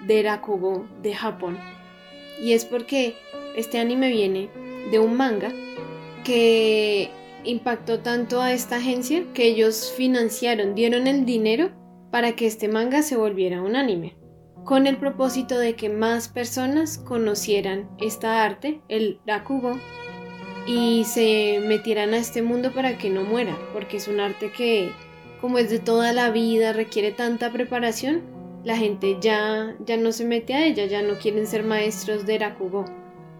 de 0.00 0.22
Rakugo 0.22 0.86
de 1.02 1.14
Japón. 1.14 1.58
Y 2.42 2.52
es 2.52 2.64
porque 2.64 3.14
este 3.56 3.78
anime 3.78 4.08
viene 4.08 4.50
de 4.90 4.98
un 4.98 5.16
manga 5.16 5.52
que 6.24 7.10
impactó 7.44 8.00
tanto 8.00 8.40
a 8.40 8.52
esta 8.52 8.76
agencia 8.76 9.24
que 9.32 9.46
ellos 9.46 9.92
financiaron, 9.96 10.74
dieron 10.74 11.06
el 11.06 11.24
dinero 11.24 11.70
para 12.10 12.32
que 12.32 12.46
este 12.46 12.68
manga 12.68 13.02
se 13.02 13.16
volviera 13.16 13.62
un 13.62 13.76
anime, 13.76 14.16
con 14.64 14.86
el 14.86 14.96
propósito 14.96 15.58
de 15.58 15.74
que 15.74 15.88
más 15.88 16.28
personas 16.28 16.98
conocieran 16.98 17.88
esta 17.98 18.44
arte, 18.44 18.80
el 18.88 19.20
rakugo, 19.26 19.78
y 20.66 21.04
se 21.04 21.60
metieran 21.60 22.14
a 22.14 22.18
este 22.18 22.42
mundo 22.42 22.72
para 22.72 22.98
que 22.98 23.10
no 23.10 23.22
muera, 23.22 23.56
porque 23.72 23.98
es 23.98 24.08
un 24.08 24.20
arte 24.20 24.50
que, 24.50 24.90
como 25.40 25.58
es 25.58 25.70
de 25.70 25.78
toda 25.78 26.12
la 26.12 26.30
vida, 26.30 26.72
requiere 26.72 27.12
tanta 27.12 27.52
preparación, 27.52 28.22
la 28.64 28.76
gente 28.76 29.16
ya, 29.20 29.76
ya 29.84 29.96
no 29.96 30.12
se 30.12 30.24
mete 30.24 30.54
a 30.54 30.66
ella, 30.66 30.86
ya 30.86 31.02
no 31.02 31.14
quieren 31.18 31.46
ser 31.46 31.62
maestros 31.62 32.26
de 32.26 32.38
rakugo. 32.38 32.84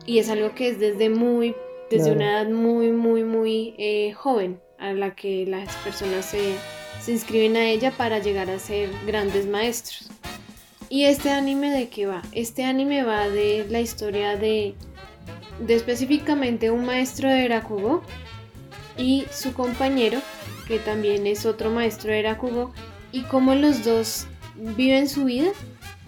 Y 0.06 0.18
es 0.18 0.30
algo 0.30 0.54
que 0.54 0.68
es 0.68 0.78
desde 0.78 1.10
muy 1.10 1.54
desde 1.90 2.12
una 2.12 2.42
edad 2.42 2.50
muy, 2.50 2.90
muy, 2.90 3.22
muy 3.22 3.74
eh, 3.78 4.12
joven 4.12 4.60
a 4.78 4.92
la 4.92 5.14
que 5.14 5.46
las 5.46 5.74
personas 5.76 6.24
se, 6.24 6.54
se 7.00 7.12
inscriben 7.12 7.56
a 7.56 7.68
ella 7.68 7.92
para 7.92 8.18
llegar 8.18 8.50
a 8.50 8.58
ser 8.58 8.90
grandes 9.06 9.46
maestros. 9.46 10.10
¿Y 10.88 11.04
este 11.04 11.30
anime 11.30 11.70
de 11.70 11.88
qué 11.88 12.06
va? 12.06 12.22
Este 12.32 12.64
anime 12.64 13.02
va 13.02 13.28
de 13.28 13.66
la 13.68 13.80
historia 13.80 14.36
de, 14.36 14.74
de 15.58 15.74
específicamente 15.74 16.70
un 16.70 16.84
maestro 16.84 17.28
de 17.28 17.48
Rakugo 17.48 18.02
y 18.96 19.26
su 19.30 19.52
compañero, 19.52 20.20
que 20.66 20.78
también 20.78 21.26
es 21.26 21.46
otro 21.46 21.70
maestro 21.70 22.12
de 22.12 22.22
Rakugo, 22.22 22.72
y 23.12 23.22
cómo 23.22 23.54
los 23.54 23.84
dos 23.84 24.26
viven 24.54 25.08
su 25.08 25.24
vida 25.24 25.50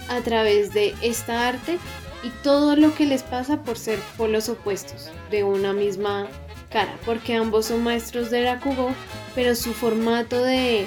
a 0.09 0.21
través 0.21 0.73
de 0.73 0.95
esta 1.03 1.49
arte 1.49 1.79
y 2.23 2.31
todo 2.43 2.77
lo 2.77 2.95
que 2.95 3.07
les 3.07 3.23
pasa 3.23 3.63
por 3.63 3.79
ser 3.79 3.99
polos 4.17 4.49
opuestos 4.49 5.11
de 5.31 5.45
una 5.45 5.73
misma 5.73 6.27
cara, 6.71 6.95
porque 7.05 7.35
ambos 7.35 7.67
son 7.67 7.83
maestros 7.83 8.31
de 8.31 8.45
Rakugo, 8.45 8.91
pero 9.35 9.55
su 9.55 9.73
formato 9.73 10.43
de 10.43 10.87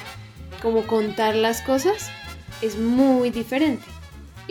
como 0.62 0.86
contar 0.86 1.36
las 1.36 1.62
cosas 1.62 2.10
es 2.62 2.78
muy 2.78 3.32
diferente. 3.32 3.91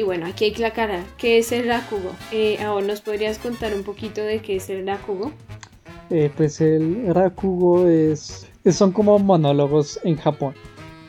Y 0.00 0.02
bueno, 0.02 0.24
aquí 0.24 0.46
hay 0.46 0.52
que 0.52 0.64
aclarar 0.64 1.04
qué 1.18 1.36
es 1.36 1.52
el 1.52 1.66
Rakugo. 1.66 2.12
Eh, 2.32 2.56
ahora 2.62 2.86
nos 2.86 3.02
podrías 3.02 3.36
contar 3.36 3.74
un 3.74 3.82
poquito 3.82 4.22
de 4.22 4.40
qué 4.40 4.56
es 4.56 4.70
el 4.70 4.86
Rakugo. 4.86 5.30
Eh, 6.08 6.32
pues 6.34 6.58
el 6.62 7.14
Rakugo 7.14 7.86
es, 7.86 8.48
son 8.72 8.92
como 8.92 9.18
monólogos 9.18 10.00
en 10.02 10.16
Japón. 10.16 10.54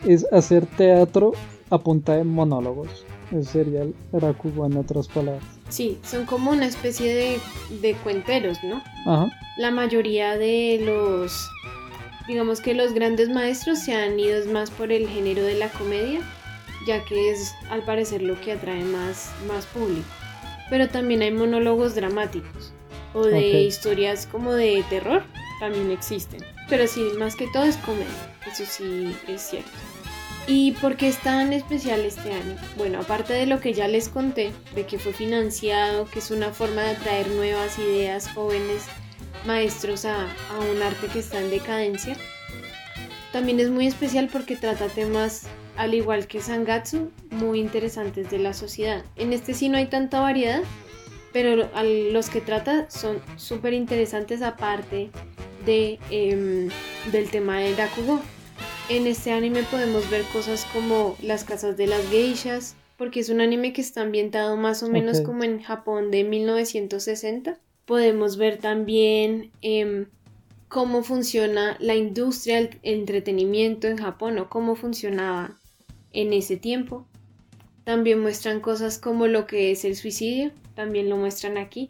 Es 0.05 0.27
hacer 0.33 0.65
teatro 0.65 1.31
a 1.69 1.77
punta 1.77 2.17
de 2.17 2.25
monólogos. 2.25 3.05
Ese 3.31 3.43
sería 3.45 3.83
el 3.83 3.95
Rakugo 4.11 4.65
en 4.65 4.75
otras 4.75 5.07
palabras. 5.07 5.45
Sí, 5.69 5.97
son 6.03 6.25
como 6.25 6.51
una 6.51 6.65
especie 6.65 7.39
de, 7.69 7.95
cuenteros, 8.03 8.57
¿no? 8.61 8.83
Ajá. 9.05 9.31
La 9.57 9.71
mayoría 9.71 10.37
de 10.37 10.81
los, 10.83 11.49
digamos 12.27 12.59
que 12.59 12.73
los 12.73 12.91
grandes 12.91 13.29
maestros 13.29 13.79
se 13.79 13.93
han 13.95 14.19
ido 14.19 14.45
más 14.51 14.69
por 14.69 14.91
el 14.91 15.07
género 15.07 15.43
de 15.43 15.53
la 15.53 15.69
comedia, 15.69 16.19
ya 16.87 17.03
que 17.05 17.31
es 17.31 17.53
al 17.69 17.83
parecer 17.83 18.21
lo 18.21 18.39
que 18.39 18.53
atrae 18.53 18.83
más, 18.83 19.31
más 19.47 19.65
público. 19.67 20.07
Pero 20.69 20.89
también 20.89 21.21
hay 21.21 21.31
monólogos 21.31 21.95
dramáticos 21.95 22.73
o 23.13 23.25
de 23.25 23.63
historias 23.63 24.25
como 24.25 24.53
de 24.53 24.83
terror, 24.89 25.23
también 25.59 25.91
existen. 25.91 26.43
Pero 26.69 26.87
sí, 26.87 27.01
más 27.19 27.35
que 27.35 27.47
todo 27.47 27.63
es 27.63 27.77
comedia, 27.77 28.07
eso 28.49 28.63
sí 28.65 29.15
es 29.27 29.41
cierto. 29.41 29.71
¿Y 30.47 30.71
por 30.73 30.97
qué 30.97 31.07
es 31.07 31.17
tan 31.17 31.53
especial 31.53 32.01
este 32.01 32.31
año? 32.31 32.55
Bueno, 32.77 32.99
aparte 33.01 33.33
de 33.33 33.45
lo 33.45 33.59
que 33.59 33.73
ya 33.73 33.87
les 33.87 34.09
conté, 34.09 34.51
de 34.73 34.85
que 34.85 34.97
fue 34.97 35.13
financiado, 35.13 36.05
que 36.05 36.19
es 36.19 36.31
una 36.31 36.51
forma 36.51 36.81
de 36.81 36.91
atraer 36.91 37.27
nuevas 37.29 37.77
ideas, 37.77 38.29
jóvenes 38.33 38.85
maestros 39.45 40.05
a, 40.05 40.23
a 40.23 40.59
un 40.71 40.81
arte 40.81 41.07
que 41.07 41.19
está 41.19 41.39
en 41.39 41.51
decadencia, 41.51 42.15
también 43.31 43.59
es 43.59 43.69
muy 43.69 43.87
especial 43.87 44.29
porque 44.31 44.55
trata 44.55 44.87
temas, 44.87 45.43
al 45.81 45.93
igual 45.93 46.27
que 46.27 46.41
Sangatsu, 46.41 47.11
muy 47.31 47.59
interesantes 47.59 48.29
de 48.29 48.39
la 48.39 48.53
sociedad. 48.53 49.03
En 49.15 49.33
este 49.33 49.53
sí 49.53 49.67
no 49.67 49.77
hay 49.77 49.87
tanta 49.87 50.19
variedad, 50.19 50.61
pero 51.33 51.69
los 52.11 52.29
que 52.29 52.41
trata 52.41 52.89
son 52.89 53.19
súper 53.37 53.73
interesantes 53.73 54.41
aparte 54.41 55.09
de, 55.65 55.99
em, 56.09 56.69
del 57.11 57.29
tema 57.29 57.59
del 57.59 57.77
Rakugo 57.77 58.21
en 58.89 59.07
este 59.07 59.31
anime 59.31 59.63
podemos 59.63 60.09
ver 60.09 60.23
cosas 60.33 60.65
como 60.73 61.15
las 61.21 61.45
casas 61.45 61.77
de 61.77 61.87
las 61.87 62.05
geishas, 62.09 62.75
porque 62.97 63.21
es 63.21 63.29
un 63.29 63.39
anime 63.39 63.71
que 63.71 63.79
está 63.79 64.01
ambientado 64.01 64.57
más 64.57 64.83
o 64.83 64.89
menos 64.89 65.21
como 65.21 65.45
en 65.45 65.61
Japón 65.61 66.11
de 66.11 66.25
1960. 66.25 67.57
Podemos 67.85 68.35
ver 68.35 68.57
también 68.57 69.49
em, 69.61 70.07
cómo 70.67 71.03
funciona 71.03 71.77
la 71.79 71.95
industria 71.95 72.57
del 72.57 72.79
entretenimiento 72.83 73.87
en 73.87 73.95
Japón 73.95 74.37
o 74.39 74.49
cómo 74.49 74.75
funcionaba 74.75 75.57
en 76.13 76.33
ese 76.33 76.57
tiempo. 76.57 77.05
También 77.83 78.19
muestran 78.19 78.59
cosas 78.59 78.99
como 78.99 79.27
lo 79.27 79.47
que 79.47 79.71
es 79.71 79.85
el 79.85 79.95
suicidio, 79.95 80.51
también 80.75 81.09
lo 81.09 81.17
muestran 81.17 81.57
aquí. 81.57 81.89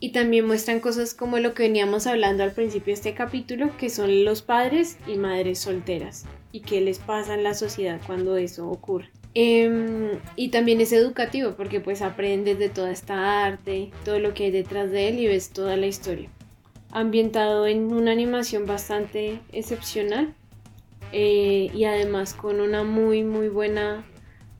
Y 0.00 0.10
también 0.10 0.46
muestran 0.46 0.80
cosas 0.80 1.14
como 1.14 1.38
lo 1.38 1.54
que 1.54 1.62
veníamos 1.62 2.06
hablando 2.06 2.42
al 2.42 2.52
principio 2.52 2.86
de 2.86 2.94
este 2.94 3.14
capítulo, 3.14 3.76
que 3.78 3.90
son 3.90 4.24
los 4.24 4.42
padres 4.42 4.98
y 5.06 5.16
madres 5.16 5.60
solteras 5.60 6.26
y 6.54 6.60
qué 6.60 6.80
les 6.80 7.00
pasa 7.00 7.34
en 7.34 7.42
la 7.42 7.52
sociedad 7.52 8.00
cuando 8.06 8.36
eso 8.36 8.68
ocurre. 8.70 9.10
Em, 9.34 10.20
y 10.36 10.50
también 10.50 10.80
es 10.80 10.92
educativo 10.92 11.54
porque 11.56 11.80
pues 11.80 12.00
aprendes 12.00 12.60
de 12.60 12.68
toda 12.68 12.92
esta 12.92 13.44
arte, 13.44 13.90
todo 14.04 14.20
lo 14.20 14.34
que 14.34 14.44
hay 14.44 14.50
detrás 14.52 14.92
de 14.92 15.08
él 15.08 15.18
y 15.18 15.26
ves 15.26 15.50
toda 15.50 15.76
la 15.76 15.86
historia. 15.86 16.30
Ambientado 16.92 17.66
en 17.66 17.92
una 17.92 18.12
animación 18.12 18.66
bastante 18.66 19.40
excepcional 19.50 20.32
eh, 21.16 21.70
y 21.72 21.84
además 21.84 22.34
con 22.34 22.60
una 22.60 22.82
muy 22.82 23.22
muy 23.22 23.48
buena 23.48 24.04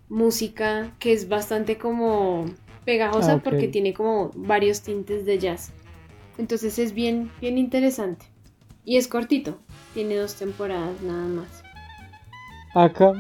música 0.09 0.95
que 1.01 1.13
es 1.13 1.29
bastante 1.29 1.79
como 1.79 2.45
pegajosa 2.85 3.35
ah, 3.35 3.41
porque 3.43 3.67
tiene 3.67 3.93
como 3.93 4.31
varios 4.37 4.83
tintes 4.83 5.27
de 5.27 5.39
jazz. 5.39 5.73
Entonces 6.39 6.79
es 6.79 6.95
bien, 6.95 7.29
bien 7.41 7.59
interesante. 7.59 8.27
Y 8.85 8.99
es 8.99 9.09
cortito, 9.09 9.59
tiene 9.95 10.15
dos 10.15 10.37
temporadas 10.37 11.03
nada 11.03 11.27
más. 11.27 11.65
Acá 12.73 13.13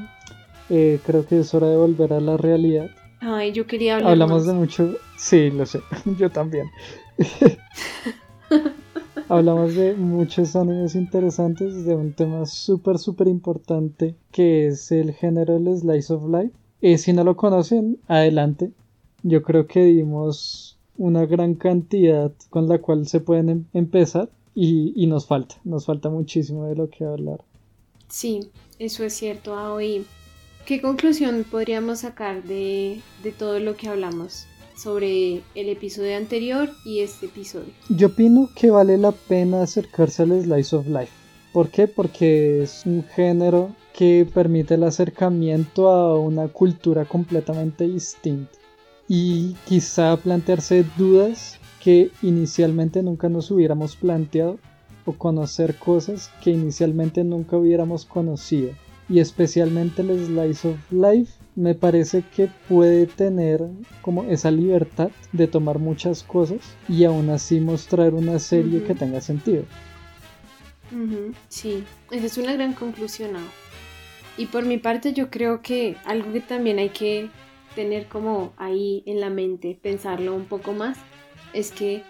eh, 0.70 1.00
creo 1.04 1.26
que 1.26 1.40
es 1.40 1.52
hora 1.54 1.68
de 1.68 1.76
volver 1.76 2.12
a 2.12 2.20
la 2.20 2.36
realidad. 2.36 2.88
Ay, 3.20 3.50
yo 3.50 3.66
quería 3.66 3.96
hablar. 3.96 4.12
Hablamos 4.12 4.46
de 4.46 4.52
mucho. 4.52 4.94
Sí, 5.16 5.50
lo 5.50 5.66
sé, 5.66 5.80
yo 6.18 6.30
también. 6.30 6.70
Hablamos 9.28 9.74
de 9.74 9.94
muchos 9.94 10.54
animes 10.54 10.94
interesantes, 10.94 11.86
de 11.86 11.94
un 11.94 12.12
tema 12.12 12.44
súper, 12.44 12.98
súper 12.98 13.26
importante 13.26 14.14
que 14.30 14.66
es 14.66 14.92
el 14.92 15.14
género 15.14 15.58
del 15.58 15.78
Slice 15.78 16.12
of 16.12 16.24
Life. 16.28 16.98
Si 16.98 17.14
no 17.14 17.24
lo 17.24 17.34
conocen, 17.34 17.98
adelante, 18.06 18.70
yo 19.22 19.42
creo 19.42 19.66
que 19.66 19.82
dimos 19.82 20.78
una 20.98 21.24
gran 21.24 21.54
cantidad 21.54 22.32
con 22.50 22.68
la 22.68 22.78
cual 22.78 23.08
se 23.08 23.20
pueden 23.20 23.48
em-, 23.48 23.64
empezar 23.72 24.28
y, 24.54 25.06
nos 25.06 25.26
falta, 25.26 25.56
nos 25.64 25.86
falta 25.86 26.10
muchísimo 26.10 26.66
de 26.66 26.76
lo 26.76 26.90
que 26.90 27.04
hablar. 27.04 27.40
Sí, 28.08 28.50
eso 28.78 29.04
es 29.04 29.14
cierto, 29.14 29.56
Aoi. 29.56 30.04
¿Qué 30.66 30.82
conclusión 30.82 31.46
podríamos 31.50 32.00
sacar 32.00 32.42
de, 32.42 33.00
de 33.22 33.32
todo 33.32 33.58
lo 33.58 33.74
que 33.74 33.88
hablamos 33.88 34.46
sobre 34.74 35.42
el 35.54 35.68
episodio 35.68 36.16
anterior 36.16 36.70
y 36.84 37.00
este 37.00 37.26
episodio? 37.26 37.72
Yo 37.88 38.08
opino 38.08 38.50
que 38.54 38.70
vale 38.70 38.98
la 38.98 39.12
pena 39.12 39.62
acercarse 39.62 40.22
al 40.22 40.42
Slice 40.42 40.76
of 40.76 40.86
Life. 40.86 41.12
¿Por 41.52 41.68
qué? 41.68 41.86
Porque 41.86 42.62
es 42.62 42.84
un 42.84 43.04
género 43.04 43.70
que 43.92 44.26
permite 44.32 44.74
el 44.74 44.82
acercamiento 44.82 45.88
a 45.88 46.18
una 46.18 46.48
cultura 46.48 47.04
completamente 47.04 47.86
distinta 47.86 48.58
y 49.08 49.54
quizá 49.66 50.16
plantearse 50.16 50.84
dudas 50.96 51.58
que 51.80 52.10
inicialmente 52.22 53.02
nunca 53.02 53.28
nos 53.28 53.50
hubiéramos 53.50 53.94
planteado 53.96 54.58
o 55.04 55.12
conocer 55.12 55.76
cosas 55.76 56.30
que 56.42 56.50
inicialmente 56.50 57.22
nunca 57.22 57.56
hubiéramos 57.56 58.04
conocido. 58.06 58.70
Y 59.08 59.20
especialmente 59.20 60.00
el 60.00 60.26
Slice 60.26 60.68
of 60.70 60.78
Life 60.90 61.43
me 61.56 61.74
parece 61.74 62.22
que 62.34 62.48
puede 62.68 63.06
tener 63.06 63.62
como 64.02 64.24
esa 64.24 64.50
libertad 64.50 65.10
de 65.32 65.46
tomar 65.46 65.78
muchas 65.78 66.22
cosas 66.22 66.58
y 66.88 67.04
aún 67.04 67.30
así 67.30 67.60
mostrar 67.60 68.14
una 68.14 68.38
serie 68.38 68.82
que 68.82 68.94
tenga 68.94 69.20
sentido. 69.20 69.64
Sí, 71.48 71.84
esa 72.10 72.26
es 72.26 72.38
una 72.38 72.52
gran 72.52 72.72
conclusión. 72.72 73.30
Y 74.36 74.46
por 74.46 74.64
mi 74.64 74.78
parte 74.78 75.12
yo 75.12 75.30
creo 75.30 75.62
que 75.62 75.96
algo 76.04 76.32
que 76.32 76.40
también 76.40 76.78
hay 76.78 76.90
que 76.90 77.30
tener 77.74 78.06
como 78.06 78.52
ahí 78.56 79.02
en 79.06 79.20
la 79.20 79.30
mente, 79.30 79.78
pensarlo 79.80 80.34
un 80.34 80.44
poco 80.44 80.72
más, 80.72 80.98
es 81.52 81.70
que 81.70 82.02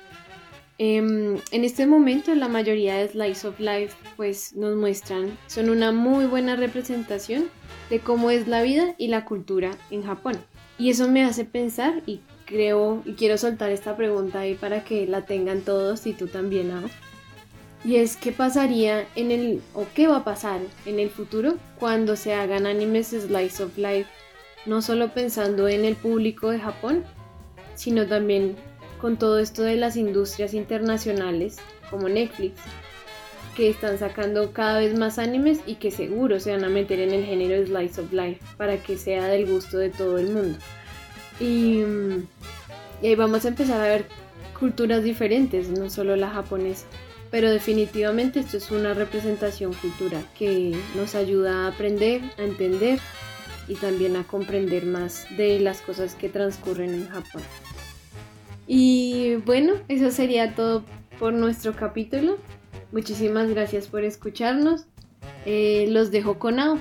Em, 0.78 1.36
en 1.52 1.64
este 1.64 1.86
momento 1.86 2.34
la 2.34 2.48
mayoría 2.48 2.96
de 2.96 3.06
Slice 3.08 3.46
of 3.46 3.60
Life 3.60 3.94
pues 4.16 4.56
nos 4.56 4.74
muestran, 4.74 5.38
son 5.46 5.70
una 5.70 5.92
muy 5.92 6.26
buena 6.26 6.56
representación 6.56 7.48
de 7.90 8.00
cómo 8.00 8.30
es 8.30 8.48
la 8.48 8.62
vida 8.62 8.94
y 8.98 9.08
la 9.08 9.24
cultura 9.24 9.70
en 9.90 10.02
Japón. 10.02 10.36
Y 10.78 10.90
eso 10.90 11.08
me 11.08 11.24
hace 11.24 11.44
pensar 11.44 12.02
y 12.06 12.20
creo 12.46 13.02
y 13.04 13.14
quiero 13.14 13.38
soltar 13.38 13.70
esta 13.70 13.96
pregunta 13.96 14.40
ahí 14.40 14.54
para 14.54 14.84
que 14.84 15.06
la 15.06 15.24
tengan 15.24 15.60
todos 15.62 16.06
y 16.06 16.12
tú 16.12 16.26
también, 16.26 16.68
¿no? 16.68 16.88
Y 17.84 17.96
es 17.96 18.16
qué 18.16 18.32
pasaría 18.32 19.06
en 19.14 19.30
el, 19.30 19.62
o 19.74 19.86
qué 19.94 20.06
va 20.06 20.18
a 20.18 20.24
pasar 20.24 20.60
en 20.86 20.98
el 20.98 21.10
futuro 21.10 21.56
cuando 21.78 22.16
se 22.16 22.32
hagan 22.32 22.66
animes 22.66 23.08
Slice 23.08 23.62
of 23.62 23.76
Life, 23.76 24.08
no 24.64 24.80
solo 24.80 25.12
pensando 25.12 25.68
en 25.68 25.84
el 25.84 25.94
público 25.94 26.50
de 26.50 26.60
Japón, 26.60 27.04
sino 27.74 28.06
también 28.06 28.56
con 29.00 29.18
todo 29.18 29.38
esto 29.38 29.62
de 29.62 29.76
las 29.76 29.96
industrias 29.96 30.54
internacionales 30.54 31.56
como 31.90 32.08
Netflix, 32.08 32.54
que 33.54 33.70
están 33.70 33.98
sacando 33.98 34.52
cada 34.52 34.78
vez 34.80 34.98
más 34.98 35.18
animes 35.18 35.60
y 35.66 35.76
que 35.76 35.90
seguro 35.90 36.40
se 36.40 36.52
van 36.52 36.64
a 36.64 36.68
meter 36.68 37.00
en 37.00 37.12
el 37.12 37.24
género 37.24 37.64
Slice 37.64 38.00
of 38.00 38.12
Life 38.12 38.40
para 38.56 38.76
que 38.78 38.96
sea 38.96 39.26
del 39.26 39.46
gusto 39.50 39.78
de 39.78 39.90
todo 39.90 40.18
el 40.18 40.30
mundo. 40.30 40.58
Y, 41.40 41.82
y 43.02 43.06
ahí 43.06 43.14
vamos 43.14 43.44
a 43.44 43.48
empezar 43.48 43.80
a 43.80 43.88
ver 43.88 44.06
culturas 44.58 45.02
diferentes, 45.02 45.68
no 45.68 45.90
solo 45.90 46.16
la 46.16 46.30
japonesa 46.30 46.86
pero 47.34 47.50
definitivamente 47.50 48.38
esto 48.38 48.58
es 48.58 48.70
una 48.70 48.94
representación 48.94 49.74
cultural 49.74 50.24
que 50.38 50.72
nos 50.94 51.16
ayuda 51.16 51.64
a 51.64 51.66
aprender, 51.66 52.22
a 52.38 52.42
entender 52.42 53.00
y 53.66 53.74
también 53.74 54.14
a 54.14 54.22
comprender 54.22 54.86
más 54.86 55.26
de 55.36 55.58
las 55.58 55.80
cosas 55.80 56.14
que 56.14 56.28
transcurren 56.28 56.94
en 56.94 57.08
Japón. 57.08 57.42
Y 58.68 59.34
bueno, 59.46 59.72
eso 59.88 60.12
sería 60.12 60.54
todo 60.54 60.84
por 61.18 61.32
nuestro 61.32 61.74
capítulo. 61.74 62.38
Muchísimas 62.94 63.50
gracias 63.50 63.88
por 63.88 64.04
escucharnos. 64.04 64.86
Eh, 65.46 65.86
los 65.88 66.12
dejo 66.12 66.38
con 66.38 66.60
Ao. 66.60 66.78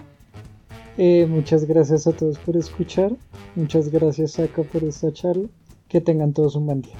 Eh, 0.95 1.25
muchas 1.27 1.65
gracias 1.65 2.05
a 2.05 2.11
todos 2.11 2.37
por 2.37 2.55
escuchar. 2.55 3.13
Muchas 3.55 3.89
gracias, 3.89 4.33
Saka, 4.33 4.61
por 4.61 4.83
esta 4.83 5.11
charla. 5.11 5.47
Que 5.87 6.01
tengan 6.01 6.31
todos 6.31 6.55
un 6.55 6.67
buen 6.67 6.83
día. 6.83 6.97